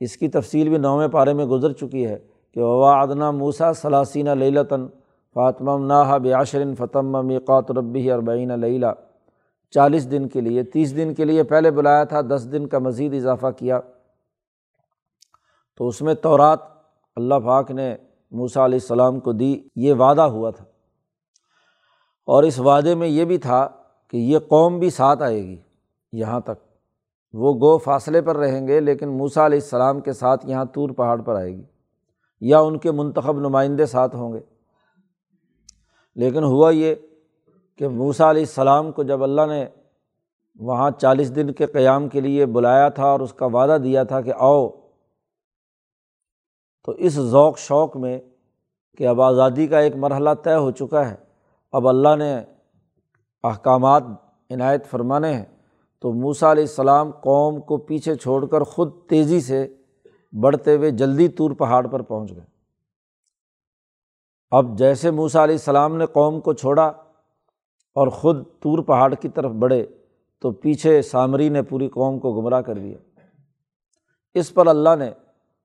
اس 0.00 0.16
کی 0.16 0.28
تفصیل 0.28 0.68
بھی 0.68 0.78
نویں 0.78 1.08
پارے 1.08 1.32
میں 1.32 1.44
گزر 1.44 1.72
چکی 1.72 2.06
ہے 2.06 2.18
کہ 2.54 2.60
ووا 2.60 3.00
ادنا 3.00 3.30
موسا 3.30 3.72
ثلاثینہ 3.72 4.30
لیلتاً 4.30 4.88
فاطمہ 5.34 5.86
ناہا 5.86 6.18
بیاشرن 6.18 6.74
فتم 6.74 7.26
میقات 7.26 7.70
ربی 7.70 8.10
اربعین 8.10 8.60
لیلا 8.60 8.92
چالیس 9.70 10.10
دن 10.10 10.28
کے 10.28 10.40
لیے، 10.40 10.62
تیس 10.62 10.96
دن 10.96 11.14
کے 11.14 11.24
لیے 11.24 11.42
پہلے 11.42 11.70
بلایا 11.70 12.04
تھا، 12.04 12.20
دس 12.20 12.48
دن 12.52 12.66
کا 12.66 12.78
مزید 12.78 13.14
اضافہ 13.14 13.46
کیا۔ 13.58 13.80
تو 15.76 15.88
اس 15.88 16.02
میں 16.02 16.14
تورات 16.14 16.58
اللہ 17.16 17.34
پاک 17.34 17.70
نے 17.70 17.96
موسا 18.30 18.64
علیہ 18.64 18.78
السلام 18.82 19.20
کو 19.20 19.32
دی، 19.32 19.62
یہ 19.76 19.94
وعدہ 19.94 20.22
ہوا 20.22 20.50
تھا۔ 20.50 20.64
اور 22.26 22.42
اس 22.42 22.60
وعدے 22.60 22.94
میں 22.94 23.08
یہ 23.08 23.24
بھی 23.24 23.38
تھا 23.38 23.68
کہ 24.10 24.16
یہ 24.16 24.38
قوم 24.38 24.78
بھی 24.78 24.90
ساتھ 24.90 25.22
آئے 25.22 25.42
گی 25.42 25.56
یہاں 26.12 26.40
تک۔ 26.40 26.65
وہ 27.36 27.52
گو 27.54 27.78
فاصلے 27.78 28.20
پر 28.22 28.36
رہیں 28.36 28.68
گے، 28.68 28.80
لیکن 28.80 29.08
موسا 29.08 29.46
علیہ 29.46 29.58
السلام 29.62 30.00
کے 30.00 30.12
ساتھ 30.12 30.46
یہاں 30.46 30.64
طور 30.64 30.90
پہاڑ 30.90 31.22
پر 31.22 31.34
آئے 31.34 31.56
گی، 31.56 31.62
یا 32.40 32.58
ان 32.58 32.78
کے 32.78 32.90
منتخب 32.90 33.38
نمائندے 33.40 33.86
ساتھ 33.86 34.16
ہوں 34.16 34.32
گے۔ 34.32 34.40
لیکن 36.14 36.44
ہوا 36.44 36.70
یہ 36.70 36.94
کہ 37.78 37.88
موسا 37.88 38.30
علیہ 38.30 38.42
السلام 38.42 38.92
کو 38.92 39.02
جب 39.02 39.22
اللہ 39.22 39.46
نے 39.48 39.66
وہاں 40.60 40.90
چالیس 40.90 41.36
دن 41.36 41.52
کے 41.52 41.66
قیام 41.66 42.08
کے 42.08 42.20
لیے 42.20 42.46
بلایا 42.46 42.88
تھا 42.88 43.06
اور 43.06 43.20
اس 43.20 43.32
کا 43.32 43.46
وعدہ 43.46 43.76
دیا 43.82 44.02
تھا 44.02 44.20
کہ 44.20 44.32
آؤ، 44.38 44.68
تو 46.84 46.92
اس 46.92 47.12
ذوق 47.12 47.58
شوق 47.58 47.96
میں 47.96 48.18
کہ 48.98 49.06
اب 49.06 49.22
آزادی 49.22 49.66
کا 49.66 49.78
ایک 49.78 49.96
مرحلہ 49.96 50.30
طے 50.44 50.54
ہو 50.54 50.70
چکا 50.70 51.10
ہے۔ 51.10 51.16
اب 51.72 51.88
اللہ 51.88 52.16
نے 52.16 52.34
احکامات 53.44 54.02
عنایت 54.50 54.86
فرمانے 54.86 55.34
ہیں۔ 55.34 55.55
تو 56.02 56.12
موسا 56.12 56.50
علیہ 56.52 56.62
السلام 56.62 57.10
قوم 57.10 57.60
کو 57.60 57.76
پیچھے 57.76 58.14
چھوڑ 58.14 58.46
کر 58.46 58.62
خود 58.62 58.92
تیزی 59.08 59.40
سے 59.40 59.66
بڑھتے 60.40 60.76
ہوئے 60.76 60.90
جلدی 60.90 61.28
طور 61.28 61.50
پہاڑ 61.50 61.86
پر 61.86 62.02
پہنچ 62.02 62.32
گئے۔ 62.32 62.44
اب 64.50 64.76
جیسے 64.78 65.10
موسا 65.10 65.44
علیہ 65.44 65.54
السلام 65.54 65.96
نے 65.96 66.06
قوم 66.06 66.40
کو 66.40 66.52
چھوڑا 66.52 66.86
اور 67.96 68.08
خود 68.08 68.42
طور 68.62 68.78
پہاڑ 68.78 69.14
کی 69.14 69.28
طرف 69.28 69.52
بڑھے، 69.52 69.84
تو 70.40 70.50
پیچھے 70.52 71.02
سامری 71.02 71.48
نے 71.48 71.62
پوری 71.62 71.88
قوم 71.88 72.18
کو 72.18 72.32
گمراہ 72.32 72.60
کر 72.60 72.74
دیا۔ 72.74 72.98
اس 74.34 74.54
پر 74.54 74.66
اللہ 74.66 74.96
نے 74.98 75.10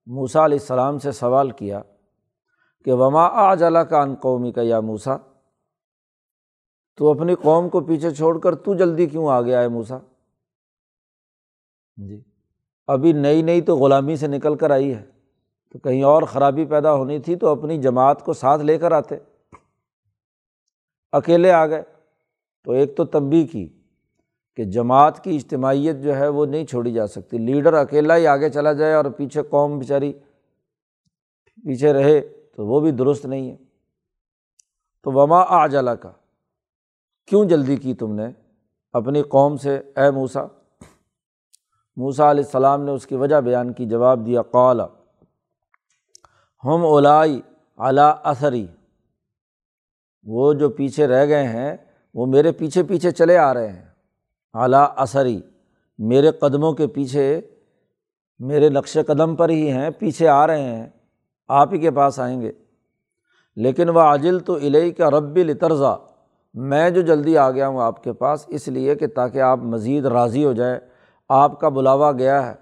موسا 0.08 0.46
علیہ 0.46 0.58
السلام 0.60 0.98
سے 1.00 1.12
سوال 1.12 1.52
کیا 1.52 1.82
کہ 2.86 2.94
وما 2.94 3.26
آ 3.42 3.54
جلا 3.56 3.84
کا 3.84 4.02
ان 4.02 4.16
قومی 4.16 4.52
کا 4.52 4.62
یا 4.62 4.80
موسا 4.80 5.16
تو 6.98 7.10
اپنی 7.12 7.36
قوم 7.36 7.70
کو 7.70 7.82
پیچھے 7.82 8.12
چھوڑ 8.12 8.40
کر 8.40 8.56
تو 8.56 8.74
جلدی 8.74 9.06
کیوں 9.06 9.28
آ 9.28 9.42
گیا 9.42 9.62
ہے 9.62 9.68
موسا 9.68 9.98
جی۔ 12.08 12.22
ابھی 12.88 13.14
نئی 13.14 13.42
نئی 13.42 13.62
تو 13.62 13.76
غلامی 13.76 14.16
سے 14.16 14.28
نکل 14.28 14.56
کر 14.56 14.72
آئی 14.72 14.94
ہے۔ 14.94 15.06
تو 15.72 15.80
کہیں 15.80 16.04
اور 16.04 16.24
خرابی 16.24 16.66
پیدا 16.66 16.94
ہونی 16.94 17.20
تھی 17.20 17.36
تو 17.36 17.48
اپنی 17.48 17.78
جماعت 17.78 18.26
کو 18.26 18.34
ساتھ 18.34 18.62
لے 18.62 18.78
کر 18.78 18.92
آتے۔ 18.92 19.16
اکیلے 21.12 21.52
آ 21.52 21.68
گئے۔ 21.68 21.84
تو 22.64 22.72
ایک 22.72 22.98
تو 22.98 23.06
تبھی 23.06 23.48
کی 23.48 23.70
کہ 24.56 24.64
جماعت 24.64 25.24
کی 25.24 25.36
اجتماعیت 25.36 25.96
جو 26.04 26.16
ہے 26.16 26.28
وہ 26.28 26.46
نہیں 26.46 26.66
چھوڑی 26.66 26.94
جا 26.94 27.08
سکتی۔ 27.08 27.38
لیڈر 27.38 27.74
اکیلا 27.74 28.18
ہی 28.18 28.28
آگے 28.28 28.50
چلا 28.50 28.74
جائے 28.74 28.94
اور 28.94 29.06
پیچھے 29.06 29.42
قوم 29.44 29.80
بیچاری 29.80 30.14
پیچھے 31.64 31.94
رہے 31.94 32.22
تو 32.22 32.68
وہ 32.68 32.80
بھی 32.80 32.92
درست 32.92 33.26
نہیں 33.26 33.52
ہے۔ 33.52 33.56
تو 35.04 35.12
وما 35.12 35.44
آ 35.48 35.68
جلا 35.68 35.96
کا 35.96 36.12
کیوں 37.28 37.46
جلدی 37.46 37.76
کی 37.76 37.94
تم 37.94 38.14
نے؟ 38.16 38.28
اپنی 38.94 39.22
قوم 39.22 39.58
سے، 39.58 39.78
اے 39.78 40.12
موسا 40.12 40.46
موسا 41.96 42.32
علیہ 42.32 42.44
السلام 42.44 42.84
نے 42.84 42.92
اس 42.92 43.08
کی 43.08 43.16
وجہ 43.16 43.36
بیان 43.36 43.74
کی، 43.74 43.86
جواب 43.86 44.26
دیا، 44.26 44.42
قال، 44.42 44.82
ہم 46.64 46.86
اولائی 46.86 47.42
اعلیٰ 47.78 48.14
اثری، 48.24 48.68
وہ 50.24 50.54
جو 50.54 50.70
پیچھے 50.70 51.08
رہ 51.08 51.26
گئے 51.26 51.48
ہیں، 51.48 51.78
وہ 52.14 52.26
میرے 52.26 52.52
پیچھے 52.52 52.84
پیچھے 52.84 53.12
چلے 53.12 53.38
آ 53.38 53.54
رہے 53.54 53.68
ہیں۔ 53.68 53.86
اعلیٰ 54.54 54.86
اثری، 54.96 55.42
میرے 56.00 56.32
قدموں 56.32 56.74
کے 56.74 56.88
پیچھے، 56.88 57.42
میرے 58.40 58.70
نقش 58.70 58.98
قدم 59.08 59.36
پر 59.36 59.50
ہی 59.50 59.72
ہیں، 59.72 59.90
پیچھے 59.90 60.28
آ 60.28 60.48
رہے 60.48 60.62
ہیں، 60.62 60.90
آپ 61.48 61.74
ہی 61.74 61.80
کے 61.80 61.92
پاس 61.92 62.20
آئیں 62.20 62.42
گے۔ 62.42 62.52
لیکن 63.56 63.90
وہ 63.90 64.00
عاجل 64.00 64.40
تو 64.40 64.56
الہی 64.56 64.92
کا 64.92 65.10
رب 65.10 65.36
الطرزہ 65.36 66.00
میں 66.54 66.90
جو 66.90 67.02
جلدی 67.02 67.38
آ 67.38 67.52
گیا 67.52 67.68
ہوں 67.68 67.82
آپ 67.82 68.04
کے 68.04 68.14
پاس، 68.14 68.46
اس 68.48 68.68
لیے 68.68 68.96
کہ 68.96 69.08
تاکہ 69.08 69.42
آپ 69.42 69.58
مزید 69.58 70.06
راضی 70.06 70.46
ہو 70.46 70.54
جائیں۔ 70.54 70.80
آپ 71.34 71.60
کا 71.60 71.70
بلاوا 71.70 72.12
گیا 72.12 72.50
ہے 72.50 72.56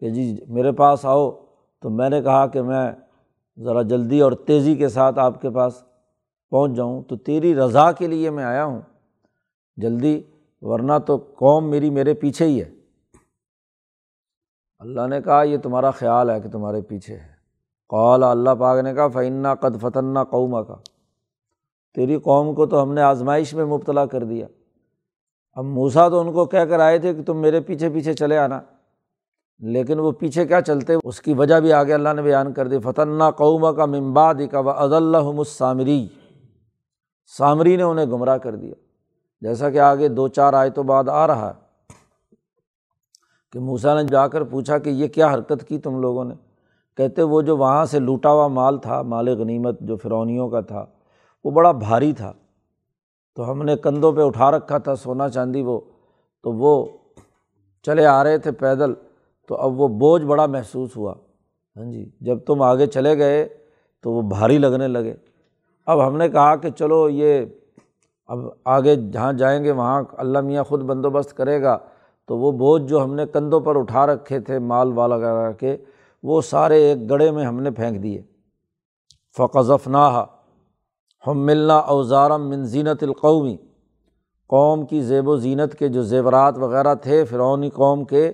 کہ 0.00 0.10
جی 0.10 0.36
میرے 0.48 0.72
پاس 0.72 1.04
آؤ، 1.04 1.30
تو 1.80 1.90
میں 1.90 2.10
نے 2.10 2.22
کہا 2.22 2.46
کہ 2.46 2.62
میں 2.62 2.92
ذرا 3.58 3.82
جلدی 3.82 4.20
اور 4.20 4.32
تیزی 4.32 4.74
کے 4.74 4.88
ساتھ 4.88 5.18
آپ 5.18 5.40
کے 5.40 5.50
پاس 5.50 5.82
پہنچ 6.50 6.72
جاؤں، 6.72 7.02
تو 7.02 7.16
تیری 7.16 7.54
رضا 7.54 7.92
کے 7.92 8.06
لیے 8.06 8.30
میں 8.30 8.44
آیا 8.44 8.64
ہوں۔ 8.64 8.80
جلدی، 9.76 10.22
ورنہ 10.60 10.92
تو 11.06 11.16
قوم 11.16 11.70
میری 11.70 11.90
میرے 11.90 12.14
پیچھے 12.14 12.44
ہی 12.44 12.62
ہے۔ 12.62 12.70
اللہ 14.78 15.06
نے 15.06 15.22
کہا، 15.22 15.42
یہ 15.42 15.58
تمہارا 15.58 15.90
خیال 15.90 16.30
ہے 16.30 16.40
کہ 16.40 16.48
تمہارے 16.48 16.82
پیچھے 16.82 17.14
ہے۔ 17.14 17.38
قول 17.88 18.24
اللہ 18.24 18.50
پاک 18.58 18.78
نے 18.78 18.94
کہا 18.94 19.08
فعنا 19.08 19.54
قد 19.54 19.80
فتنہ 19.80 20.18
قوما 20.30 20.62
کا 20.62 20.74
تیری 21.94 22.18
قوم 22.18 22.54
کو 22.54 22.66
تو 22.66 22.82
ہم 22.82 22.94
نے 22.94 23.02
آزمائش 23.02 23.54
میں 23.54 23.64
مبتلا 23.64 24.06
کر 24.06 24.24
دیا۔ 24.24 24.46
اب 25.58 25.64
موسا 25.64 26.08
تو 26.08 26.20
ان 26.20 26.32
کو 26.32 26.46
کہہ 26.46 26.58
کر 26.58 26.80
آئے 26.80 26.98
تھے 26.98 27.14
کہ 27.14 27.22
تم 27.22 27.40
میرے 27.40 27.60
پیچھے 27.60 27.90
پیچھے 27.90 28.12
چلے 28.12 28.38
آنا۔ 28.38 28.60
لیکن 29.58 29.98
وہ 29.98 30.12
پیچھے 30.12 30.46
کیا 30.46 30.60
چلتے؟ 30.60 30.94
اس 31.04 31.20
کی 31.20 31.34
وجہ 31.34 31.60
بھی 31.60 31.72
آگے 31.72 31.94
اللہ 31.94 32.08
نے 32.16 32.22
بیان 32.22 32.52
کر 32.52 32.68
دی۔ 32.68 32.78
فتنہ 32.78 33.30
قوما 33.36 33.72
کا 33.72 33.86
ممباد 33.86 34.34
کا 34.50 34.60
و 34.60 34.70
عد 34.70 34.92
اللہ 34.92 35.42
سامری 35.46 36.08
سامری 37.38 37.76
نے 37.76 37.82
انہیں 37.82 38.06
گمراہ 38.06 38.38
کر 38.38 38.54
دیا۔ 38.54 38.74
جیسا 39.40 39.70
کہ 39.70 39.78
آگے 39.78 40.08
دو 40.08 40.28
چار 40.28 40.52
آئے 40.52 40.70
تو 40.70 40.82
بعد 40.82 41.08
آ 41.08 41.26
رہا 41.26 41.50
ہے 41.50 41.60
کہ 43.52 43.58
موسا 43.60 44.02
نے 44.02 44.08
جا 44.08 44.28
کر 44.28 44.42
پوچھا 44.42 44.78
کہ 44.78 44.90
یہ 44.90 45.08
کیا 45.08 45.34
حرکت 45.34 45.68
کی 45.68 45.78
تم 45.78 46.00
لوگوں 46.00 46.24
نے؟ 46.24 46.34
کہتے 46.96 47.22
وہ 47.22 47.42
جو 47.42 47.56
وہاں 47.56 47.84
سے 47.84 47.98
لوٹا 47.98 48.32
ہوا 48.32 48.48
مال 48.48 48.78
تھا، 48.78 49.02
مال 49.02 49.28
غنیمت 49.28 49.80
جو 49.80 49.96
فرونیوں 49.96 50.48
کا 50.48 50.60
تھا، 50.60 50.86
وہ 51.44 51.50
بڑا 51.50 51.72
بھاری 51.72 52.12
تھا۔ 52.12 52.32
تو 53.38 53.50
ہم 53.50 53.62
نے 53.62 53.76
کندھوں 53.76 54.12
پہ 54.12 54.20
اٹھا 54.20 54.50
رکھا 54.50 54.78
تھا، 54.78 54.96
سونا 54.96 55.28
چاندی 55.28 55.62
وہ، 55.62 55.80
تو 56.42 56.52
وہ 56.52 56.86
چلے 57.82 58.06
آ 58.06 58.24
رہے 58.24 58.38
تھے 58.38 58.52
پیدل، 58.52 58.94
تو 59.48 59.54
اب 59.54 59.80
وہ 59.80 59.88
بوجھ 59.88 60.22
بڑا 60.22 60.46
محسوس 60.46 60.96
ہوا۔ 60.96 61.14
ہاں 61.76 61.92
جی 61.92 62.10
جب 62.20 62.38
تم 62.46 62.62
آگے 62.62 62.86
چلے 62.86 63.18
گئے 63.18 63.48
تو 64.02 64.12
وہ 64.12 64.22
بھاری 64.22 64.58
لگنے 64.58 64.88
لگے۔ 64.88 65.14
اب 65.86 66.06
ہم 66.06 66.16
نے 66.16 66.28
کہا 66.28 66.56
کہ 66.56 66.70
چلو 66.70 67.08
یہ 67.08 67.44
اب 68.26 68.38
آگے 68.64 68.96
جہاں 68.96 69.32
جائیں 69.32 69.64
گے 69.64 69.70
وہاں 69.70 70.02
اللہ 70.12 70.40
میاں 70.40 70.64
خود 70.64 70.82
بندوبست 70.82 71.36
کرے 71.36 71.62
گا۔ 71.62 71.78
تو 72.26 72.38
وہ 72.38 72.52
بوجھ 72.52 72.82
جو 72.82 73.04
ہم 73.04 73.14
نے 73.14 73.26
کندھوں 73.26 73.60
پر 73.60 73.76
اٹھا 73.76 74.06
رکھے 74.06 74.40
تھے 74.40 74.58
مال 74.58 74.92
والا 74.92 75.16
وغیرہ 75.16 75.52
کے، 75.52 75.76
وہ 76.22 76.40
سارے 76.40 76.76
ایک 76.76 77.10
گڑھے 77.10 77.30
میں 77.30 77.44
ہم 77.44 77.60
نے 77.60 77.70
پھینک 77.70 78.02
دیے۔ 78.02 78.22
فقضف 79.36 79.88
نہا 79.88 80.26
ہم 81.30 81.38
ملنا 81.38 81.76
اوزارم 81.76 82.48
من 82.48 82.64
زینت 82.64 83.02
القومی 83.02 83.56
قوم 84.46 84.86
کی 84.86 85.02
زیب 85.02 85.28
و 85.28 85.36
زینت 85.36 85.74
کے 85.74 85.88
جو 85.88 86.02
زیورات 86.02 86.58
وغیرہ 86.58 86.94
تھے 86.94 87.24
فرونی 87.24 87.70
قوم 87.70 88.04
کے، 88.04 88.32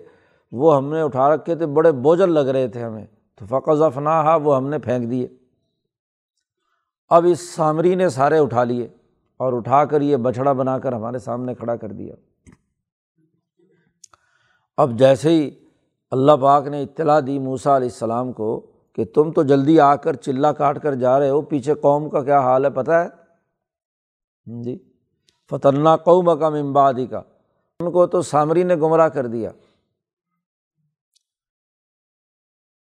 وہ 0.52 0.76
ہم 0.76 0.92
نے 0.92 1.00
اٹھا 1.00 1.34
رکھے 1.34 1.54
تھے، 1.54 1.66
بڑے 1.66 1.92
بوجھل 1.92 2.32
لگ 2.32 2.40
رہے 2.40 2.68
تھے 2.68 2.82
ہمیں۔ 2.82 3.06
تو 3.36 3.46
فقض 3.46 3.82
افناحا 3.82 4.36
وہ 4.36 4.56
ہم 4.56 4.68
نے 4.68 4.78
پھینک 4.78 5.10
دیے۔ 5.10 5.28
اب 7.08 7.26
اس 7.30 7.54
سامری 7.54 7.94
نے 7.94 8.08
سارے 8.08 8.38
اٹھا 8.38 8.64
لیے 8.64 8.88
اور 9.36 9.52
اٹھا 9.52 9.84
کر 9.84 10.00
یہ 10.00 10.16
بچھڑا 10.16 10.52
بنا 10.52 10.78
کر 10.78 10.92
ہمارے 10.92 11.18
سامنے 11.18 11.54
کھڑا 11.54 11.76
کر 11.76 11.92
دیا۔ 11.92 12.14
اب 14.76 14.90
جیسے 14.98 15.30
ہی 15.30 15.50
اللہ 16.10 16.32
پاک 16.32 16.66
نے 16.66 16.82
اطلاع 16.82 17.20
دی 17.26 17.38
موسا 17.38 17.76
علیہ 17.76 17.88
السلام 17.88 18.32
کو 18.32 18.66
کہ 18.94 19.04
تم 19.04 19.32
تو 19.32 19.42
جلدی 19.42 19.80
آ 19.80 19.94
کر 19.94 20.14
چلہ 20.14 20.46
کاٹ 20.46 20.82
کر 20.82 20.94
جا 20.94 21.18
رہے 21.18 21.30
ہو، 21.30 21.42
پیچھے 21.42 21.74
قوم 21.74 22.08
کا 22.08 22.22
کیا 22.22 22.40
حال 22.40 22.64
ہے 22.64 22.70
پتہ 22.70 22.92
ہے؟ 22.92 23.08
جی۔ 24.62 24.78
فتنہ 25.50 25.96
قوم 26.04 26.38
کا 26.38 26.48
ممبادی 26.48 27.06
کا 27.06 27.18
ان 27.80 27.92
کو 27.92 28.06
تو 28.06 28.22
سامری 28.22 28.62
نے 28.62 28.76
گمراہ 28.76 29.08
کر 29.08 29.26
دیا۔ 29.26 29.50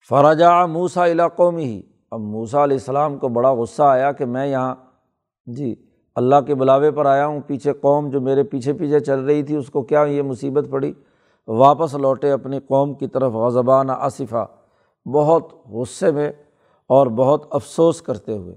فراجا 0.10 0.66
موسا 0.66 1.08
علاقوں 1.08 1.52
میں 1.52 1.66
ہی 1.66 1.82
اب 2.12 2.20
موسا 2.20 2.64
علیہ 2.64 2.78
السلام 2.78 3.18
کو 3.18 3.28
بڑا 3.28 3.54
غصہ 3.54 3.84
آیا 3.84 4.12
کہ 4.12 4.26
میں 4.26 4.48
یہاں 4.48 4.76
جی 5.46 5.76
اللہ 6.16 6.36
کے 6.48 6.56
بلاوے 6.56 6.92
پر 6.92 7.06
آیا 7.06 7.28
ہوں، 7.28 7.42
پیچھے 7.42 7.74
قوم 7.74 8.10
جو 8.10 8.22
میرے 8.22 8.44
پیچھے 8.44 8.74
پیچھے 8.74 9.00
چل 9.00 9.20
رہی 9.20 9.44
تھی، 9.44 9.56
اس 9.56 9.70
کو 9.70 9.82
کیا 9.82 10.04
یہ 10.04 10.22
مصیبت 10.22 10.66
پڑی؟ 10.70 10.94
واپس 11.48 11.96
لوٹے 11.96 12.32
اپنی 12.32 12.60
قوم 12.60 12.94
کی 12.94 13.08
طرف، 13.08 13.32
غضبانہ، 13.32 13.92
آصفہ۔ 13.92 14.46
بہت 15.06 15.54
غصے 15.66 16.12
میں 16.12 16.32
اور 16.90 17.08
بہت 17.08 17.48
افسوس 17.52 18.02
کرتے 18.02 18.38
ہوئے 18.38 18.56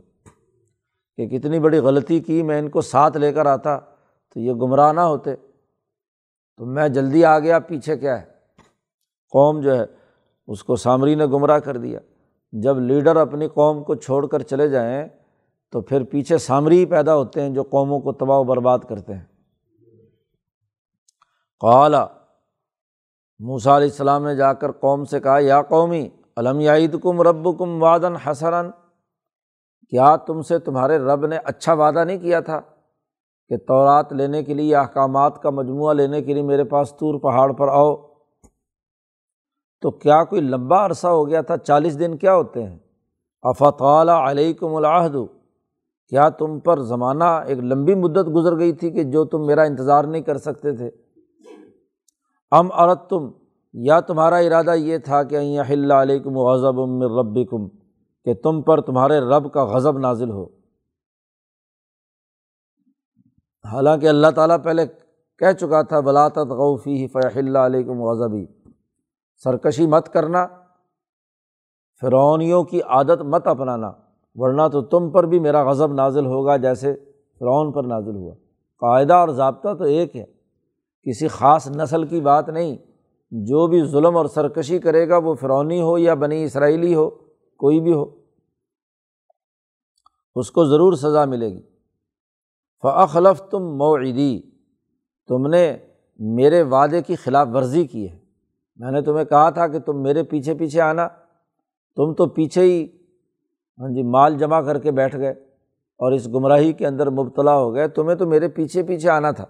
کہ 1.16 1.38
کتنی 1.38 1.58
بڑی 1.58 1.78
غلطی 1.78 2.20
کی 2.20 2.42
میں 2.42 2.58
ان 2.58 2.68
کو 2.68 2.80
ساتھ 2.80 3.16
لے 3.16 3.32
کر 3.32 3.46
آتا 3.46 3.78
تو 4.28 4.40
یہ 4.40 4.52
گمراہ 4.52 4.92
نہ 4.92 5.00
ہوتے 5.00 5.36
تو 6.56 6.66
میں 6.66 6.88
جلدی 6.88 7.24
آ 7.24 7.38
گیا، 7.38 7.58
پیچھے 7.58 7.96
کیا 7.96 8.20
ہے؟ 8.20 8.26
قوم 9.30 9.60
جو 9.60 9.76
ہے، 9.76 9.84
اس 10.46 10.64
کو 10.64 10.76
سامری 10.76 11.14
نے 11.14 11.26
گمراہ 11.26 11.58
کر 11.58 11.76
دیا۔ 11.76 12.00
جب 12.52 12.78
لیڈر 12.78 13.16
اپنی 13.16 13.48
قوم 13.48 13.84
کو 13.84 13.94
چھوڑ 13.94 14.26
کر 14.26 14.42
چلے 14.42 14.68
جائیں 14.68 15.08
تو 15.72 15.80
پھر 15.80 16.04
پیچھے 16.04 16.38
سامری 16.38 16.86
پیدا 16.86 17.16
ہوتے 17.16 17.42
ہیں 17.42 17.50
جو 17.50 17.62
قوموں 17.62 18.00
کو 18.00 18.12
تباہ 18.12 18.38
و 18.38 18.44
برباد 18.44 18.78
کرتے 18.78 19.14
ہیں۔ 19.14 19.24
قالا 21.60 22.06
موسا 23.38 23.76
علیہ 23.76 23.88
السلام 23.88 24.24
نے 24.24 24.36
جا 24.36 24.52
کر 24.52 24.72
قوم 24.72 25.04
سے 25.04 25.20
کہا، 25.20 25.38
یا 25.38 25.62
قومی 25.62 26.08
علم 26.36 26.60
یعید 26.60 26.96
کم 27.02 27.22
رب 27.22 27.58
کم 27.58 27.82
وادن 27.82 28.16
حسن 28.16 28.70
کیا 29.88 30.16
تم 30.16 30.40
سے 30.40 30.58
تمہارے 30.58 30.98
رب 30.98 31.26
نے 31.26 31.38
اچھا 31.44 31.72
وعدہ 31.72 32.04
نہیں 32.04 32.18
کیا 32.18 32.40
تھا 32.40 32.60
کہ 33.48 33.56
تورات 33.56 34.12
لینے 34.12 34.42
کے 34.42 34.54
لیے 34.54 34.76
احکامات 34.76 35.42
کا 35.42 35.50
مجموعہ 35.50 35.94
لینے 35.94 36.22
کے 36.22 36.34
لیے 36.34 36.42
میرے 36.42 36.64
پاس 36.64 36.92
طور 36.92 37.20
پہاڑ 37.20 37.52
پر 37.52 37.68
آؤ؟ 37.68 37.96
تو 39.80 39.90
کیا 39.90 40.24
کوئی 40.24 40.40
لمبا 40.40 40.86
عرصہ 40.86 41.08
ہو 41.08 41.28
گیا 41.28 41.40
تھا؟ 41.40 41.56
چالیس 41.56 41.98
دن 41.98 42.16
کیا 42.16 42.34
ہوتے 42.34 42.62
ہیں؟ 42.62 42.78
افط 43.42 43.82
علیکم 44.28 44.74
العہد، 44.74 45.16
کیا 46.08 46.28
تم 46.28 46.60
پر 46.60 46.80
زمانہ 46.80 47.24
ایک 47.24 47.58
لمبی 47.58 47.94
مدت 47.94 48.34
گزر 48.34 48.58
گئی 48.58 48.72
تھی 48.72 48.90
کہ 48.90 49.04
جو 49.04 49.24
تم 49.24 49.46
میرا 49.46 49.62
انتظار 49.62 50.04
نہیں 50.04 50.22
کر 50.22 50.38
سکتے 50.38 50.72
تھے؟ 50.72 50.90
ام 52.50 52.72
عرت 52.72 53.10
تم 53.10 53.30
یا 53.76 54.00
تمہارا 54.00 54.36
ارادہ 54.36 54.74
یہ 54.74 54.98
تھا 54.98 55.22
کہ 55.22 55.36
اللہ 55.36 55.94
علیکم 55.94 56.36
غضب 56.38 56.80
امر 56.80 57.18
ربکم، 57.18 57.66
کہ 58.26 58.34
تم 58.34 58.62
پر 58.62 58.80
تمہارے 58.80 59.18
رب 59.20 59.52
کا 59.52 59.64
غضب 59.64 59.98
نازل 59.98 60.30
ہو۔ 60.30 60.44
حالانکہ 63.64 64.08
اللہ 64.08 64.30
تعالیٰ 64.34 64.56
پہلے 64.64 64.86
کہہ 65.40 65.52
چکا 65.52 65.82
تھا 65.82 66.00
بلاطت 66.00 66.52
غوفی 66.52 67.06
فی 67.06 67.38
اللہ 67.38 67.58
علیکم 67.58 68.02
غضبی 68.02 68.44
سرکشی 69.44 69.86
مت 69.86 70.08
کرنا، 70.12 70.46
فرعونیوں 72.02 72.64
کی 72.64 72.82
عادت 72.82 73.22
مت 73.22 73.46
اپنانا، 73.46 73.92
ورنہ 74.34 74.68
تو 74.72 74.82
تم 74.82 75.10
پر 75.10 75.26
بھی 75.26 75.38
میرا 75.38 75.70
غضب 75.70 75.92
نازل 75.92 76.26
ہوگا 76.26 76.56
جیسے 76.56 76.94
فرعون 77.40 77.72
پر 77.72 77.84
نازل 77.84 78.16
ہوا۔ 78.16 78.34
قاعدہ 78.82 79.14
اور 79.14 79.28
ضابطہ 79.28 79.74
تو 79.74 79.84
ایک 79.84 80.16
ہے، 80.16 80.24
کسی 81.06 81.28
خاص 81.28 81.68
نسل 81.68 82.06
کی 82.06 82.20
بات 82.20 82.48
نہیں۔ 82.48 82.76
جو 83.30 83.66
بھی 83.66 83.84
ظلم 83.84 84.16
اور 84.16 84.26
سرکشی 84.26 84.78
کرے 84.78 85.08
گا 85.08 85.16
وہ 85.16 85.34
فرونی 85.34 85.80
ہو 85.80 85.98
یا 85.98 86.14
بنی 86.14 86.44
اسرائیلی 86.44 86.94
ہو، 86.94 87.10
کوئی 87.56 87.80
بھی 87.80 87.92
ہو، 87.92 88.04
اس 90.34 90.50
کو 90.50 90.64
ضرور 90.64 90.92
سزا 90.92 91.24
ملے 91.24 91.48
گی۔ 91.48 91.62
فخلف 92.82 93.42
تم 93.50 93.58
موعدی 93.58 94.40
تم 95.26 95.46
نے 95.46 95.76
میرے 96.18 96.62
وعدے 96.62 97.02
کی 97.02 97.16
خلاف 97.16 97.48
ورزی 97.54 97.86
کی 97.86 98.10
ہے۔ 98.10 98.18
میں 98.76 98.90
نے 98.90 99.02
تمہیں 99.02 99.24
کہا 99.24 99.50
تھا 99.50 99.68
کہ 99.68 99.78
تم 99.78 100.02
میرے 100.02 100.22
پیچھے 100.22 100.54
پیچھے 100.54 100.80
آنا۔ 100.80 101.08
تم 101.96 102.14
تو 102.14 102.26
پیچھے 102.26 102.62
ہی 102.62 102.84
ہاں 103.78 103.88
جی 103.88 104.02
مال 104.02 104.38
جمع 104.38 104.60
کر 104.60 104.78
کے 104.78 104.90
بیٹھ 104.90 105.16
گئے 105.16 105.30
اور 106.00 106.12
اس 106.12 106.28
گمراہی 106.28 106.72
کے 106.72 106.86
اندر 106.86 107.10
مبتلا 107.10 107.56
ہو 107.56 107.74
گئے۔ 107.74 107.88
تمہیں 107.88 108.16
تو 108.16 108.26
میرے 108.26 108.48
پیچھے 108.48 108.82
پیچھے 108.82 109.10
آنا 109.10 109.30
تھا۔ 109.30 109.44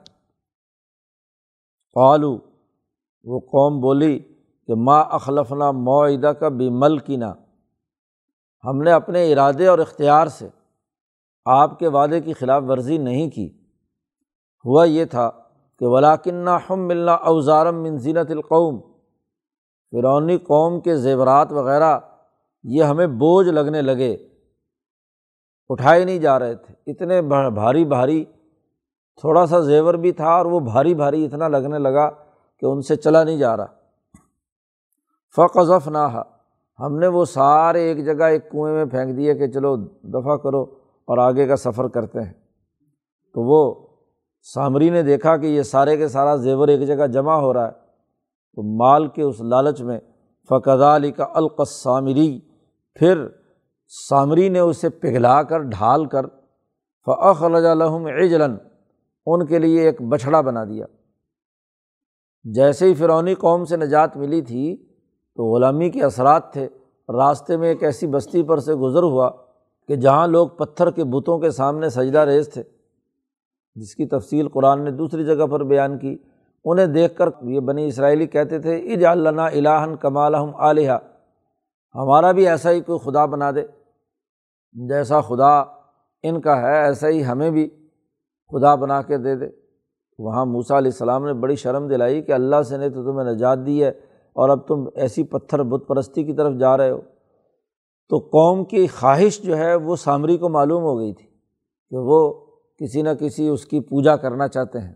پالو 1.94 2.38
وہ 3.24 3.40
قوم 3.40 3.80
بولی 3.80 4.18
کہ 4.66 4.74
ماں 4.74 5.04
اخلفنا 5.10 5.70
معدہ 5.70 6.26
کا 6.26 6.48
بھی 6.48 6.70
مل 6.70 6.98
کی 6.98 7.16
نا 7.16 7.34
ہم 8.64 8.82
نے 8.82 8.92
اپنے 8.92 9.32
ارادے 9.32 9.66
اور 9.66 9.78
اختیار 9.78 10.26
سے 10.26 10.48
آپ 11.44 11.78
کے 11.78 11.88
وعدے 11.88 12.20
کی 12.20 12.32
خلاف 12.32 12.62
ورزی 12.68 12.98
نہیں 12.98 13.30
کی۔ 13.30 13.48
ہوا 14.64 14.84
یہ 14.84 15.04
تھا 15.04 15.30
کہ 15.78 15.86
ولاکن 15.86 16.48
ہم 16.70 16.80
ملنا 16.80 17.12
اوزارم 17.12 17.82
منزینت 17.82 18.30
القوم۔ 18.30 18.80
فرونی 19.90 20.38
قوم 20.38 20.80
کے 20.80 20.96
زیورات 20.96 21.52
وغیرہ 21.52 21.98
یہ 22.64 22.82
ہمیں 22.82 23.06
بوجھ 23.06 23.48
لگنے 23.48 23.82
لگے۔ 23.82 24.16
اٹھائے 25.68 26.04
نہیں 26.04 26.18
جا 26.18 26.38
رہے 26.38 26.54
تھے۔ 26.54 26.90
اتنے 26.90 27.22
بھاری 27.50 27.84
بھاری، 27.84 28.24
تھوڑا 29.20 29.46
سا 29.46 29.60
زیور 29.60 29.94
بھی 29.94 30.12
تھا 30.12 30.28
اور 30.28 30.46
وہ 30.46 30.60
بھاری 30.60 30.94
بھاری 30.94 31.24
اتنا 31.24 31.48
لگنے 31.48 31.78
لگا 31.78 32.10
کہ 32.58 32.66
ان 32.66 32.80
سے 32.80 32.96
چلا 32.96 33.24
نہیں 33.24 33.38
جا 33.38 33.56
رہا۔ 33.56 33.66
فقضف 35.36 35.88
نہ 35.88 36.22
ہم 36.80 36.98
نے 36.98 37.06
وہ 37.06 37.24
سارے 37.24 37.82
ایک 37.82 38.04
جگہ 38.04 38.24
ایک 38.24 38.50
کنویں 38.50 38.74
میں 38.74 38.84
پھینک 38.84 39.16
دیے 39.16 39.34
کہ 39.34 39.46
چلو 39.46 39.76
دفاع 39.76 40.36
کرو 40.36 40.62
اور 41.04 41.18
آگے 41.18 41.46
کا 41.46 41.56
سفر 41.56 41.88
کرتے 41.88 42.22
ہیں۔ 42.22 42.32
تو 43.34 43.42
وہ 43.42 43.86
سامری 44.54 44.90
نے 44.90 45.02
دیکھا 45.02 45.36
کہ 45.36 45.46
یہ 45.46 45.62
سارے 45.62 45.96
کے 45.96 46.08
سارا 46.08 46.36
زیور 46.36 46.68
ایک 46.68 46.86
جگہ 46.86 47.06
جمع 47.06 47.34
ہو 47.34 47.54
رہا 47.54 47.66
ہے۔ 47.66 47.72
تو 48.54 48.76
مال 48.78 49.08
کے 49.08 49.22
اس 49.22 49.40
لالچ 49.40 49.80
میں 49.80 50.00
فقض 50.48 50.82
علی 50.82 51.10
کا 51.10 51.26
القسامری 51.34 52.40
پھر 52.94 53.28
سامری 54.08 54.48
نے 54.48 54.58
اسے 54.58 54.88
پگھلا 54.88 55.42
کر، 55.42 55.58
ڈھال 55.58 56.06
کر 56.06 56.26
فعق 57.06 57.42
الحم 57.42 58.06
عجلن 58.06 58.56
ان 59.26 59.46
کے 59.46 59.58
لیے 59.58 59.82
ایک 59.82 60.02
بچھڑا 60.02 60.40
بنا 60.40 60.64
دیا۔ 60.64 60.86
جیسے 62.44 62.86
ہی 62.86 62.94
فرونی 62.94 63.34
قوم 63.34 63.64
سے 63.64 63.76
نجات 63.76 64.16
ملی 64.16 64.42
تھی 64.42 64.76
تو 65.36 65.44
غلامی 65.44 65.90
کے 65.90 66.02
اثرات 66.02 66.52
تھے، 66.52 66.68
راستے 67.08 67.56
میں 67.56 67.68
ایک 67.68 67.82
ایسی 67.82 68.06
بستی 68.06 68.42
پر 68.42 68.58
سے 68.58 68.74
گزر 68.74 69.02
ہوا 69.02 69.30
کہ 69.88 69.96
جہاں 69.96 70.26
لوگ 70.26 70.48
پتھر 70.48 70.90
کے 70.90 71.04
بتوں 71.04 71.38
کے 71.38 71.50
سامنے 71.50 71.88
سجدہ 71.88 72.18
ریز 72.18 72.48
تھے۔ 72.52 72.62
جس 73.74 73.94
کی 73.94 74.06
تفصیل 74.06 74.48
قرآن 74.48 74.84
نے 74.84 74.90
دوسری 74.90 75.24
جگہ 75.24 75.46
پر 75.46 75.64
بیان 75.64 75.98
کی، 75.98 76.18
انہیں 76.64 76.86
دیکھ 76.86 77.16
کر 77.16 77.28
یہ 77.42 77.60
بنی 77.60 77.86
اسرائیلی 77.86 78.26
کہتے 78.26 78.58
تھے 78.58 78.76
اج 78.76 79.04
اللہ 79.04 79.40
الہن 79.40 79.96
کمال 79.96 80.34
علیہ 80.34 80.90
ہمارا 81.94 82.32
بھی 82.32 82.48
ایسا 82.48 82.70
ہی 82.70 82.80
کوئی 82.80 82.98
خدا 82.98 83.26
بنا 83.26 83.50
دے۔ 83.50 83.62
جیسا 84.72 85.20
خدا 85.20 85.60
ان 86.22 86.40
کا 86.40 86.60
ہے، 86.60 86.84
ایسا 86.84 87.08
ہی 87.08 87.24
ہمیں 87.24 87.50
بھی 87.50 87.68
خدا 88.50 88.74
بنا 88.74 89.02
کے 89.02 89.16
دے 89.16 89.34
دے۔ 89.34 89.65
وہاں 90.18 90.46
موسا 90.46 90.78
علیہ 90.78 90.90
السلام 90.90 91.24
نے 91.24 91.32
بڑی 91.32 91.56
شرم 91.56 91.88
دلائی 91.88 92.22
کہ 92.22 92.32
اللہ 92.32 92.62
سے 92.62 92.76
نے 92.76 92.90
تو 92.90 93.12
تمہیں 93.12 93.34
نجات 93.34 93.58
دی 93.66 93.84
ہے 93.84 93.88
اور 94.32 94.48
اب 94.48 94.68
تم 94.68 94.88
ایسی 94.94 95.24
پتھر 95.24 95.62
بت 95.62 95.88
پرستی 95.88 96.24
کی 96.24 96.32
طرف 96.32 96.54
جا 96.54 96.76
رہے 96.76 96.90
ہو۔ 96.90 97.00
تو 98.08 98.18
قوم 98.18 98.64
کی 98.64 98.86
خواہش 98.86 99.42
جو 99.42 99.56
ہے 99.56 99.74
وہ 99.74 99.96
سامری 99.96 100.38
کو 100.38 100.48
معلوم 100.48 100.82
ہو 100.82 100.98
گئی 100.98 101.12
تھی 101.12 101.26
کہ 101.90 101.96
وہ 101.96 102.34
کسی 102.78 103.02
نہ 103.02 103.08
کسی 103.20 103.48
اس 103.48 103.66
کی 103.66 103.80
پوجا 103.80 104.16
کرنا 104.16 104.48
چاہتے 104.48 104.78
ہیں۔ 104.78 104.94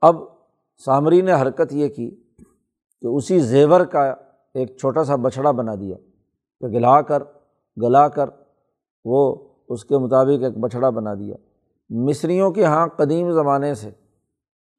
اب 0.00 0.16
سامری 0.84 1.20
نے 1.20 1.32
حرکت 1.32 1.72
یہ 1.72 1.88
کی 1.88 2.10
کہ 3.00 3.06
اسی 3.06 3.40
زیور 3.40 3.80
کا 3.80 4.14
ایک 4.54 4.76
چھوٹا 4.76 5.04
سا 5.04 5.16
بچھڑا 5.16 5.50
بنا 5.50 5.74
دیا 5.74 5.96
کہ 6.60 6.66
گلا 6.66 7.02
کر 7.02 7.22
گلا 7.82 8.08
کر 8.08 8.30
وہ 9.04 9.48
اس 9.68 9.84
کے 9.84 9.98
مطابق 9.98 10.44
ایک 10.44 10.58
بچھڑا 10.58 10.90
بنا 10.90 11.14
دیا۔ 11.14 11.36
مصریوں 11.90 12.50
کے 12.50 12.60
یہاں 12.60 12.86
قدیم 12.86 13.30
زمانے 13.30 13.74
سے، 13.74 13.90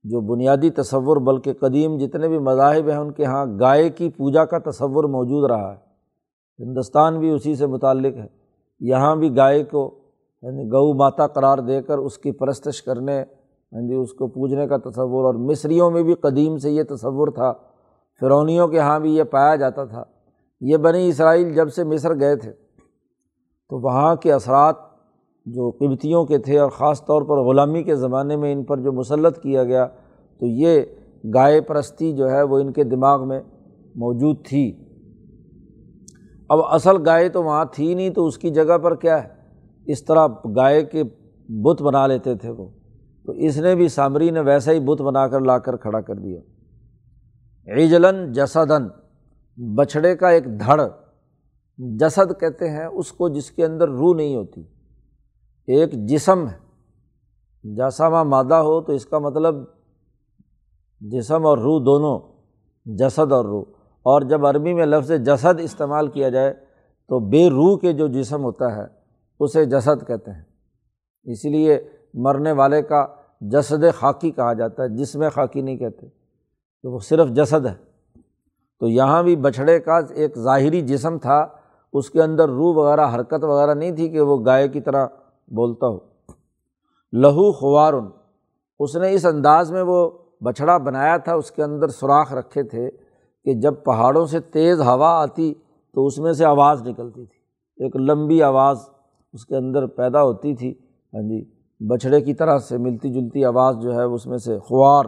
جو 0.04 0.22
بنیادی 0.22 0.70
تصور 0.70 1.18
بلکہ 1.18 1.54
قدیم 1.54 1.98
جتنے 1.98 2.28
بھی 2.28 2.38
مذاہب 2.38 2.90
ہیں 2.90 2.98
ان 2.98 3.12
کے 3.12 3.24
یہاں 3.24 3.46
گائے 3.60 3.90
کی 3.90 4.10
پوجا 4.10 4.46
کا 4.46 4.72
تصور 4.72 5.04
موجود 5.04 5.52
رہا 5.52 5.76
ہے۔ 5.76 5.88
ہندوستان 6.64 7.20
بھی 7.20 7.30
اسی 7.30 7.56
سے 7.56 7.68
متعلق 7.68 8.18
ہے۔ 8.18 8.28
یہاں 8.80 9.16
بھی 9.16 9.36
گائے 9.36 9.64
کو 9.64 10.00
یعنی 10.42 10.64
گو 10.64 10.94
ماتا 10.94 11.28
قرار 11.28 11.58
دے 11.58 11.82
کر 11.82 11.98
اس 11.98 12.18
کی 12.18 12.32
پرستش 12.32 12.82
کرنے 12.82 13.24
ہاں 13.74 13.88
جی 13.88 13.94
اس 13.94 14.14
کو 14.14 14.28
پوجنے 14.28 14.68
کا 14.68 14.78
تصور، 14.78 15.26
اور 15.26 15.34
مصریوں 15.34 15.92
میں 15.92 16.04
بھی 16.04 16.14
قدیم 16.14 16.58
سے 16.58 16.72
یہ 16.72 16.84
تصور 16.84 17.28
تھا۔ 17.28 17.54
فرونیوں 18.20 18.68
کے 18.68 18.78
یہاں 18.78 19.00
بھی 19.00 19.16
یہ 19.16 19.24
پایا 19.24 19.56
جاتا 19.56 19.86
تھا۔ 19.86 20.04
یہ 20.62 20.78
بنی 20.78 21.08
اسرائیل 21.08 21.54
جب 21.54 21.74
سے 21.74 21.84
مصر 21.84 22.20
گئے 22.20 22.36
تھے، 22.36 22.52
تو 23.70 23.80
وہاں 23.80 24.16
کے 24.16 24.34
اثرات 24.34 24.76
جو 25.48 25.72
قبتیوں 25.72 26.26
کے 26.26 26.38
تھے 26.38 26.60
اور 26.60 26.70
خاص 26.70 27.06
طور 27.06 27.22
پر 27.22 27.38
غلامی 27.38 27.84
کے 27.84 27.96
زمانے 27.96 28.36
میں 28.36 28.54
ان 28.54 28.64
پر 28.64 28.78
جو 28.78 28.92
مسلط 28.92 29.40
کیا 29.40 29.64
گیا، 29.64 29.88
تو 30.40 30.46
یہ 30.46 30.82
گائے 31.34 31.62
پرستی 31.62 32.14
جو 32.14 32.32
ہے 32.32 32.44
وہ 32.44 32.60
ان 32.60 32.74
کے 32.74 32.84
دماغ 32.84 33.28
میں 33.28 33.42
موجود 33.96 34.46
تھی۔ 34.46 34.84
اب 36.50 36.60
اصل 36.62 36.96
گائے 37.06 37.30
تو 37.30 37.44
وہاں 37.44 37.66
تھی 37.72 37.94
نہیں، 37.94 38.10
تو 38.10 38.26
اس 38.26 38.38
کی 38.38 38.50
جگہ 38.50 38.78
پر 38.78 38.96
کیا 38.96 39.24
ہے؟ 39.24 39.30
اس 39.86 40.06
طرح 40.06 40.28
گائے 40.56 40.84
کے 40.84 41.04
بت 41.50 41.82
بنا 41.82 42.08
لیتے 42.08 42.36
تھے 42.36 42.50
وہ۔ 42.50 42.70
تو 43.26 43.32
اس 43.32 43.58
نے 43.58 43.76
بھی 43.76 43.88
سامری 43.88 44.30
نے 44.30 44.40
ویسا 44.40 44.72
ہی 44.72 44.80
بت 44.80 45.02
بنا 45.02 45.28
کر 45.28 45.42
لا 45.42 45.58
کر 45.58 45.78
کھڑا 45.78 46.02
کر 46.02 46.16
دیا۔ 46.16 46.40
عجلن 47.68 48.32
جسدن، 48.32 48.88
بچھڑے 49.76 50.16
کا 50.16 50.30
ایک 50.30 50.60
دھڑ، 50.60 50.82
جسد 51.78 52.40
کہتے 52.40 52.70
ہیں 52.70 52.86
اس 52.86 53.12
کو 53.12 53.30
جس 53.30 53.52
کے 53.52 53.66
اندر 53.66 53.90
روح 53.90 54.16
نہیں 54.16 54.36
ہوتی۔ 54.36 54.64
ایک 55.68 55.92
جسم 55.94 56.48
ہے۔ 56.48 56.68
جسامہ 57.64 58.24
مادہ 58.24 58.56
ہو 58.56 58.82
تو 58.82 58.94
اس 58.94 59.06
کا 59.06 59.20
مطلب 59.20 59.56
جسم 61.02 61.46
اور 61.46 61.58
روح 61.58 61.82
دونوں، 61.86 62.20
جسد 62.86 63.32
اور 63.32 63.46
روح۔ 63.46 63.64
اور 64.04 64.22
جب 64.22 64.46
عربی 64.46 64.74
میں 64.74 64.86
لفظ 64.86 65.12
جسد 65.12 65.60
استعمال 65.60 66.08
کیا 66.08 66.30
جائے 66.30 66.54
تو 67.08 67.20
بے 67.20 67.50
روح 67.50 67.78
کے 67.78 67.94
جو 67.94 68.08
جسم 68.08 68.44
ہوتا 68.44 68.76
ہے، 68.76 68.86
اسے 69.40 69.66
جسد 69.66 70.08
کہتے 70.08 70.32
ہیں۔ 70.32 70.44
اس 71.24 71.46
لیے 71.46 71.90
مرنے 72.14 72.52
والے 72.52 72.82
کا 72.82 73.08
جسد 73.42 73.84
خاکی 73.96 74.32
کہا 74.32 74.54
جاتا 74.54 74.84
ہے، 74.84 74.90
جسم 74.90 75.24
خاکی 75.34 75.62
نہیں 75.62 75.78
کہتے۔ 75.78 76.08
تو 76.84 76.92
وہ 76.92 77.00
صرف 77.00 77.30
جسد 77.30 77.66
ہے۔ 77.66 77.76
تو 78.80 78.88
یہاں 78.88 79.24
بھی 79.24 79.36
بچھڑے 79.36 79.80
کا 79.80 80.00
ایک 80.10 80.38
ظاہری 80.38 80.82
جسم 80.82 81.18
تھا، 81.18 81.48
اس 81.94 82.10
کے 82.10 82.22
اندر 82.22 82.50
روح 82.50 82.76
وغیرہ، 82.76 83.16
حرکت 83.16 83.44
وغیرہ 83.44 83.74
نہیں 83.74 83.92
تھی 83.92 84.10
کہ 84.10 84.22
وہ 84.22 84.46
گائے 84.46 84.68
کی 84.68 84.82
طرح 84.82 85.08
بولتا 85.48 85.88
ہو 85.88 85.98
لہو 87.14 87.52
خوارن۔ 87.52 88.06
اس 88.80 88.96
نے 88.96 89.14
اس 89.14 89.26
انداز 89.26 89.72
میں 89.72 89.82
وہ 89.82 90.10
بچھڑا 90.42 90.78
بنایا 90.78 91.18
تھا، 91.18 91.34
اس 91.34 91.52
کے 91.52 91.64
اندر 91.64 91.88
سوراخ 91.88 92.34
رکھے 92.34 92.64
تھے 92.64 92.90
کہ 93.46 93.54
جب 93.54 93.74
پہاڑوں 93.86 94.26
سے 94.26 94.40
تیز 94.40 94.82
ہوا 94.82 95.22
آتی 95.22 95.54
تو 95.94 96.06
اس 96.06 96.20
میں 96.20 96.34
سے 96.34 96.46
آواز 96.46 96.88
نکلتی 96.88 97.26
تھی۔ 97.26 97.38
ایک 97.84 97.96
لمبی 97.96 98.44
آواز 98.44 98.90
اس 99.34 99.46
کے 99.46 99.56
اندر 99.56 99.86
پیدا 99.86 100.24
ہوتی 100.24 100.56
تھی۔ 100.56 100.74
ہاں 101.14 101.22
جی 101.22 101.44
بچھڑے 101.80 102.22
کی 102.22 102.34
طرح 102.34 102.58
سے 102.58 102.78
ملتی 102.78 103.14
جلتی 103.14 103.46
آواز 103.46 103.76
جو 103.82 103.94
ہے 103.94 104.04
اس 104.04 104.28
میں 104.28 104.38
سے 104.38 104.60
خوار 104.60 105.06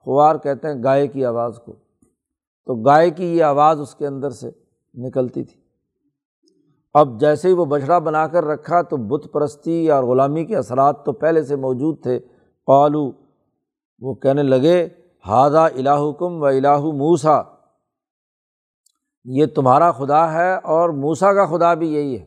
خوار 0.00 0.36
کہتے 0.36 0.68
ہیں 0.68 0.82
گائے 0.84 1.06
کی 1.08 1.24
آواز 1.24 1.58
کو۔ 1.58 1.72
تو 2.66 2.74
گائے 2.74 3.10
کی 3.10 3.38
یہ 3.38 3.44
آواز 3.44 3.80
اس 3.80 3.94
کے 3.94 4.06
اندر 4.06 4.30
سے 4.30 4.50
نکلتی 4.94 5.44
تھی۔ 5.44 5.61
اب 6.94 7.20
جیسے 7.20 7.48
ہی 7.48 7.52
وہ 7.52 7.64
بچھڑا 7.64 7.98
بنا 7.98 8.26
کر 8.26 8.44
رکھا 8.44 8.82
تو 8.82 8.96
بت 8.96 9.32
پرستی 9.32 9.84
یا 9.84 10.00
غلامی 10.00 10.44
کے 10.44 10.56
اثرات 10.56 11.04
تو 11.04 11.12
پہلے 11.12 11.42
سے 11.42 11.56
موجود 11.56 12.02
تھے۔ 12.02 12.18
قالو، 12.66 13.10
وہ 14.00 14.14
کہنے 14.14 14.42
لگے 14.42 14.88
ہادہ 15.26 15.58
الہکم 15.58 16.42
و 16.42 16.44
الہ 16.44 16.78
موسا 16.78 17.42
یہ 19.24 19.46
تمہارا 19.46 19.92
خدا 19.92 20.32
ہے 20.32 20.54
اور 20.54 20.90
موسا 20.90 21.32
کا 21.32 21.46
خدا 21.46 21.74
بھی 21.74 21.94
یہی 21.94 22.18
ہے۔ 22.18 22.24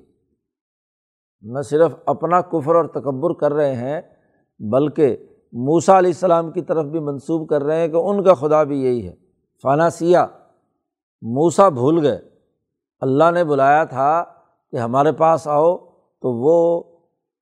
نہ 1.41 1.61
صرف 1.61 1.95
اپنا 2.05 2.41
کفر 2.41 2.75
اور 2.75 2.85
تکبر 2.85 3.33
کر 3.33 3.53
رہے 3.53 3.75
ہیں، 3.75 4.01
بلکہ 4.59 5.17
موسا 5.53 5.97
علیہ 5.97 6.09
السلام 6.09 6.51
کی 6.51 6.61
طرف 6.61 6.85
بھی 6.85 6.99
منسوب 6.99 7.49
کر 7.49 7.63
رہے 7.63 7.81
ہیں 7.81 7.87
کہ 7.87 7.95
ان 7.95 8.23
کا 8.23 8.33
خدا 8.33 8.63
بھی 8.63 8.83
یہی 8.83 9.07
ہے۔ 9.07 9.15
فانا 9.61 9.89
سیا 9.89 10.25
موسا 11.21 11.69
بھول 11.69 12.05
گئے۔ 12.05 12.19
اللہ 13.01 13.31
نے 13.33 13.43
بلایا 13.43 13.83
تھا 13.83 14.25
کہ 14.75 14.79
ہمارے 14.79 15.11
پاس 15.11 15.47
آؤ، 15.47 15.77
تو 16.21 16.31
وہ 16.33 16.83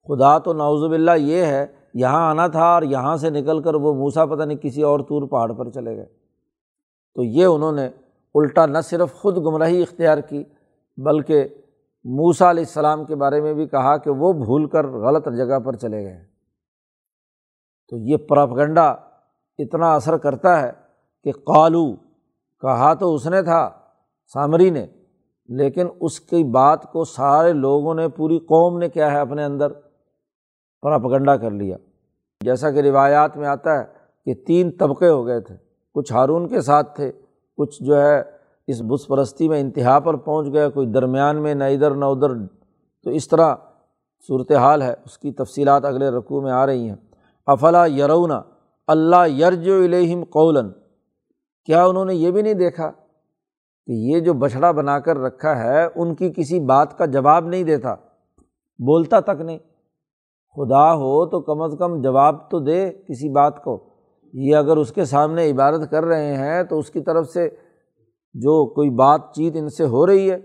خدا 0.08 0.38
تو 0.38 0.54
نوزب 0.54 0.92
اللہ 0.92 1.12
یہ 1.18 1.46
ہے، 1.46 1.66
یہاں 1.94 2.30
آنا 2.30 2.48
تھا 2.48 2.66
اور 2.66 2.82
یہاں 2.82 3.18
سے 3.18 3.30
نکل 3.30 3.62
کر 3.62 3.74
وہ 3.74 3.94
موسا 3.94 4.26
پتہ 4.26 4.44
نہیں 4.44 4.58
کسی 4.58 4.82
اور 4.82 5.00
طور 5.00 5.28
پہاڑ 5.28 5.54
پر 5.54 5.70
چلے 5.70 5.96
گئے۔ 5.96 6.06
تو 7.16 7.24
یہ 7.24 7.46
انہوں 7.46 7.72
نے 7.72 7.86
الٹا 8.36 8.66
نہ 8.66 8.78
صرف 8.84 9.14
خود 9.14 9.38
گمراہی 9.38 9.82
اختیار 9.82 10.18
کی، 10.18 10.44
بلکہ 10.98 11.48
موسا 12.04 12.52
علیہ 12.52 12.64
السلام 12.64 13.06
کے 13.06 13.16
بارے 13.16 13.42
میں 13.42 13.54
بھی 13.54 13.68
کہا 13.68 13.98
کہ 13.98 14.10
وہ 14.10 14.34
بھول 14.34 14.68
کر 14.68 14.88
غلط 14.88 15.28
جگہ 15.38 15.60
پر 15.60 15.76
چلے 15.76 16.04
گئے۔ 16.04 16.26
تو 17.90 17.98
یہ 17.98 18.18
پراپگنڈا 18.18 18.90
اتنا 19.58 19.94
اثر 19.94 20.18
کرتا 20.18 20.62
ہے 20.62 20.72
کہ 21.24 21.32
قالو، 21.32 21.96
کہا 22.62 22.94
تو 22.94 23.16
اس 23.16 23.28
نے 23.28 23.42
تھا، 23.42 23.70
سامری 24.34 24.70
نے 24.70 24.86
لیکن 25.48 25.88
اس 26.00 26.20
کی 26.20 26.44
بات 26.44 26.92
کو 26.92 27.04
سارے 27.04 27.54
لوگوں 27.54 27.96
نے، 27.96 28.10
پوری 28.10 28.40
قوم 28.40 28.78
نے 28.78 28.90
کیا 28.90 29.12
ہے 29.12 29.20
اپنے 29.20 29.44
اندر 29.44 29.68
پراپگنڈا 30.82 31.38
کر 31.38 31.52
لیا۔ 31.52 31.78
جیسا 32.42 32.72
کہ 32.72 32.80
روایات 32.80 33.38
میں 33.38 33.48
آتا 33.48 33.80
ہے 33.80 33.84
کہ 34.26 34.34
تین 34.34 34.72
طبقے 34.72 35.10
ہو 35.10 35.26
گئے 35.26 35.40
تھے۔ 35.40 35.56
کچھ 35.94 36.14
ہارون 36.14 36.48
کے 36.48 36.62
ساتھ 36.62 36.96
تھے، 36.96 37.12
کچھ 37.58 37.84
جو 37.84 38.02
ہے 38.02 38.24
اس 38.68 38.82
بس 38.82 39.08
پرستی 39.08 39.50
میں 39.50 39.60
انتہا 39.60 40.00
پر 40.00 40.16
پہنچ 40.16 40.54
گیا 40.54 40.70
کوئی 40.70 40.88
درمیان 40.88 41.44
میں، 41.44 41.56
نہ 41.56 41.64
ادھر 41.64 41.92
نہ 41.92 42.06
ادھر۔ 42.06 42.30
تو 43.04 43.10
اس 43.10 43.28
طرح 43.28 43.56
صورت 44.28 44.52
حال 44.52 44.82
ہے، 44.82 44.94
اس 45.06 45.18
کی 45.18 45.32
تفصیلات 45.32 45.86
اگلے 45.86 46.10
رقوع 46.10 46.42
میں 46.42 46.52
آ 46.52 46.66
رہی 46.66 46.90
ہیں۔ 46.90 46.96
افلا 47.46 47.86
یرونا 47.86 48.42
اللہ 48.88 49.28
یرج 49.28 49.70
الہم 49.70 50.24
قولن 50.24 50.70
کیا 51.66 51.86
انہوں 51.86 52.06
نے 52.06 52.16
یہ 52.16 52.32
بھی 52.32 52.42
نہیں 52.42 52.54
دیکھا 52.54 52.92
کہ 53.86 53.92
یہ 53.92 54.20
جو 54.20 54.34
بچھڑا 54.34 54.72
بنا 54.72 55.00
کر 55.00 55.18
رکھا 55.18 55.64
ہے، 55.64 55.88
ان 55.96 56.16
کی 56.16 56.34
کسی 56.38 56.60
بات 56.60 56.98
کا 56.98 57.06
جواب 57.06 57.46
نہیں 57.46 57.64
دیتا۔ 57.64 57.96
بولتا 58.80 59.20
تک 59.20 59.42
نہیں۔ 59.42 59.60
خدا 60.56 60.94
ہو 60.94 61.30
تو 61.30 61.42
کم 61.42 61.62
از 61.62 61.76
کم 61.80 62.02
جواب 62.02 62.50
تو 62.50 62.60
دے 62.60 62.90
کسی 62.90 63.30
بات 63.30 63.64
کو۔ 63.64 63.90
یہ 64.34 64.56
اگر 64.56 64.78
اس 64.78 64.92
کے 64.92 65.06
سامنے 65.06 65.52
عبادت 65.52 65.92
کر 65.92 66.06
رہے 66.06 66.36
ہیں 66.36 66.64
تو 66.64 66.80
اس 66.80 66.90
کی 66.90 67.02
طرف 67.02 67.28
سے 67.28 67.50
جو 68.34 68.74
کوئی 68.74 68.90
بات 68.90 69.22
چیت 69.36 69.54
ان 69.56 69.70
سے 69.70 69.86
ہو 69.86 70.08
رہی 70.08 70.32
ہے۔ 70.32 70.38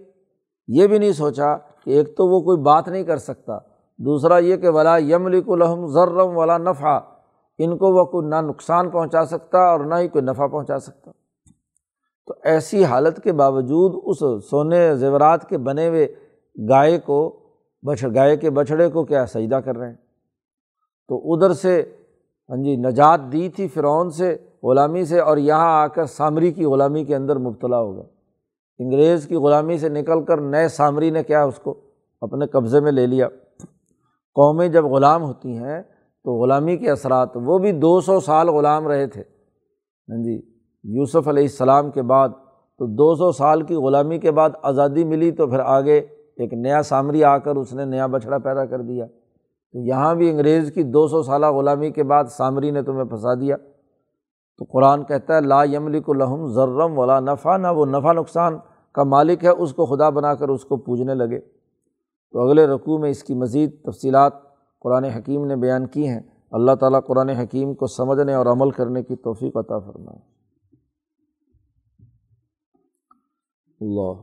یہ 0.69 0.87
بھی 0.87 0.99
نہیں 0.99 1.13
سوچا 1.13 1.57
کہ 1.57 1.91
ایک 1.91 2.17
تو 2.17 2.27
وہ 2.27 2.41
کوئی 2.41 2.59
بات 2.59 2.89
نہیں 2.89 3.05
کر 3.05 3.17
سکتا۔ 3.17 3.59
دوسرا 3.99 4.39
یہ 4.39 4.57
کہ 4.57 4.69
ولا 4.69 4.97
یم 4.99 5.27
الحم 5.27 5.87
ذرم 5.87 6.37
ولا 6.37 6.59
نفع 6.59 6.99
ان 7.59 7.79
کو 7.79 7.93
وہ 7.93 8.05
کوئی 8.05 8.29
نہ 8.29 8.35
نقصان 8.35 8.91
پہنچا 8.91 9.25
سکتا 9.25 9.59
اور 9.59 9.81
نہ 9.81 9.95
ہی 9.95 10.09
کوئی 10.09 10.25
نفع 10.25 10.47
پہنچا 10.47 10.79
سکتا۔ 10.79 11.11
تو 12.29 12.35
ایسی 12.43 12.85
حالت 12.85 13.23
کے 13.25 13.33
باوجود 13.33 14.03
اس 14.05 14.49
سونے 14.51 14.97
زیورات 14.97 15.49
کے 15.49 15.59
بنے 15.59 15.89
ہوئے 15.89 16.09
گائے 16.69 16.99
کو 16.99 17.39
بچ 17.83 18.05
گائے 18.15 18.37
کے 18.37 18.51
بچھڑے 18.51 18.89
کو 18.89 19.05
کیا 19.05 19.27
سجدہ 19.27 19.55
کر 19.55 19.77
رہے 19.77 19.89
ہیں؟ 19.89 19.97
تو 21.09 21.33
ادھر 21.33 21.53
سے 21.53 21.93
ہاں 22.49 22.57
جی 22.57 22.77
نجات 22.77 23.21
دی 23.33 23.49
تھی 23.49 23.69
فرعون 23.69 24.11
سے، 24.11 24.37
غلامی 24.63 25.05
سے، 25.05 25.21
اور 25.21 25.37
یہاں 25.37 25.83
آ 25.83 25.87
کر 25.87 26.05
سامری 26.05 26.53
کی 26.53 26.65
غلامی 26.65 27.05
کے 27.05 27.17
اندر 27.17 27.37
مبتلا 27.37 27.81
ہو 27.81 27.95
گیا 27.95 28.03
انگریز 28.79 29.27
کی 29.27 29.37
غلامی 29.37 29.79
سے 29.79 29.89
نکل 29.89 30.25
کر 30.25 30.41
نئے 30.41 30.69
سامری 30.69 31.11
نے 31.11 31.23
کیا 31.23 31.45
اس 31.45 31.59
کو؟ 31.59 31.75
اپنے 32.21 32.47
قبضے 32.47 32.81
میں 32.81 32.93
لے 32.93 33.07
لیا۔ 33.07 33.29
قومیں 34.35 34.69
جب 34.69 34.85
غلام 34.85 35.23
ہوتی 35.23 35.57
ہیں 35.57 35.83
تو 36.25 36.33
غلامی 36.33 36.77
کے 36.77 36.91
اثرات، 36.91 37.29
وہ 37.35 37.59
بھی 37.59 37.73
دو 37.73 38.01
سو 38.01 38.21
سال 38.21 38.49
غلام 38.49 38.89
رہے 38.89 39.07
تھے۔ 39.07 39.23
ہاں 40.09 40.23
جی 40.25 40.58
یوسف 40.83 41.29
علیہ 41.29 41.43
السلام 41.43 41.91
کے 41.91 42.03
بعد 42.03 42.29
تو 42.79 42.87
دو 42.87 43.15
سو 43.15 43.33
سال 43.33 43.63
کی 43.63 43.75
غلامی 43.75 44.19
کے 44.19 44.31
بعد 44.31 44.51
آزادی 44.63 45.05
ملی 45.05 45.31
تو 45.31 45.47
پھر 45.47 45.59
آگے 45.59 45.99
ایک 46.37 46.53
نیا 46.53 46.83
سامری 46.83 47.25
آ 47.25 47.39
کر 47.39 47.57
اس 47.57 47.73
نے 47.73 47.85
نیا 47.85 48.07
بچھڑا 48.07 48.39
پیدا 48.39 48.65
کر 48.65 48.81
دیا۔ 48.81 49.07
تو 49.73 49.79
یہاں 49.79 50.15
بھی 50.15 50.31
انگریز 50.31 50.73
کی 50.73 50.83
دو 50.83 51.09
سو 51.09 51.23
سالہ 51.23 51.47
غلامی 51.47 51.91
کے 51.91 52.03
بعد 52.03 52.25
سامری 52.25 52.71
نے 52.71 52.83
تمہیں 52.83 53.05
پھنسا 53.05 53.35
دیا۔ 53.35 53.57
تو 54.59 54.65
قرآن 54.65 55.05
کہتا 55.05 55.37
ہے، 55.37 55.41
لا 55.41 55.65
یملک 55.65 56.11
الحم 56.11 56.47
ذرم 56.47 56.99
ولا 56.99 57.21
نفع، 57.21 57.57
نہ 57.57 57.67
وہ 57.77 57.87
نفع 57.87 58.13
نقصان 58.13 58.59
کا 58.93 59.03
مالک 59.05 59.45
ہے، 59.45 59.49
اس 59.49 59.75
کو 59.75 59.87
خدا 59.87 60.11
بنا 60.11 60.35
کر 60.35 60.49
اس 60.49 60.65
کو 60.65 60.77
پوجنے 60.77 61.15
لگے۔ 61.15 61.41
تو 62.33 62.39
اگلے 62.41 62.67
رقوع 62.67 62.99
میں 62.99 63.11
اس 63.11 63.25
کی 63.25 63.35
مزید 63.35 63.83
تفصیلات 63.83 64.33
قرآن 64.81 65.05
حکیم 65.05 65.45
نے 65.45 65.57
بیان 65.57 65.87
کی 65.87 66.09
ہیں۔ 66.09 66.21
اللہ 66.51 66.73
تعالیٰ 66.73 67.01
قرآن 67.07 67.29
حکیم 67.29 67.75
کو 67.75 67.87
سمجھنے 67.87 68.35
اور 68.35 68.47
عمل 68.47 68.71
کرنے 68.71 69.03
کی 69.03 69.17
توفیق 69.17 69.57
عطا 69.57 69.79
فرمائے۔ 69.79 70.38
اللہ۔ 73.81 74.15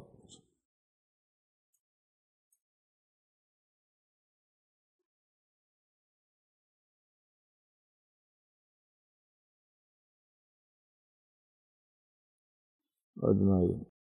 اجمائی 13.24 13.86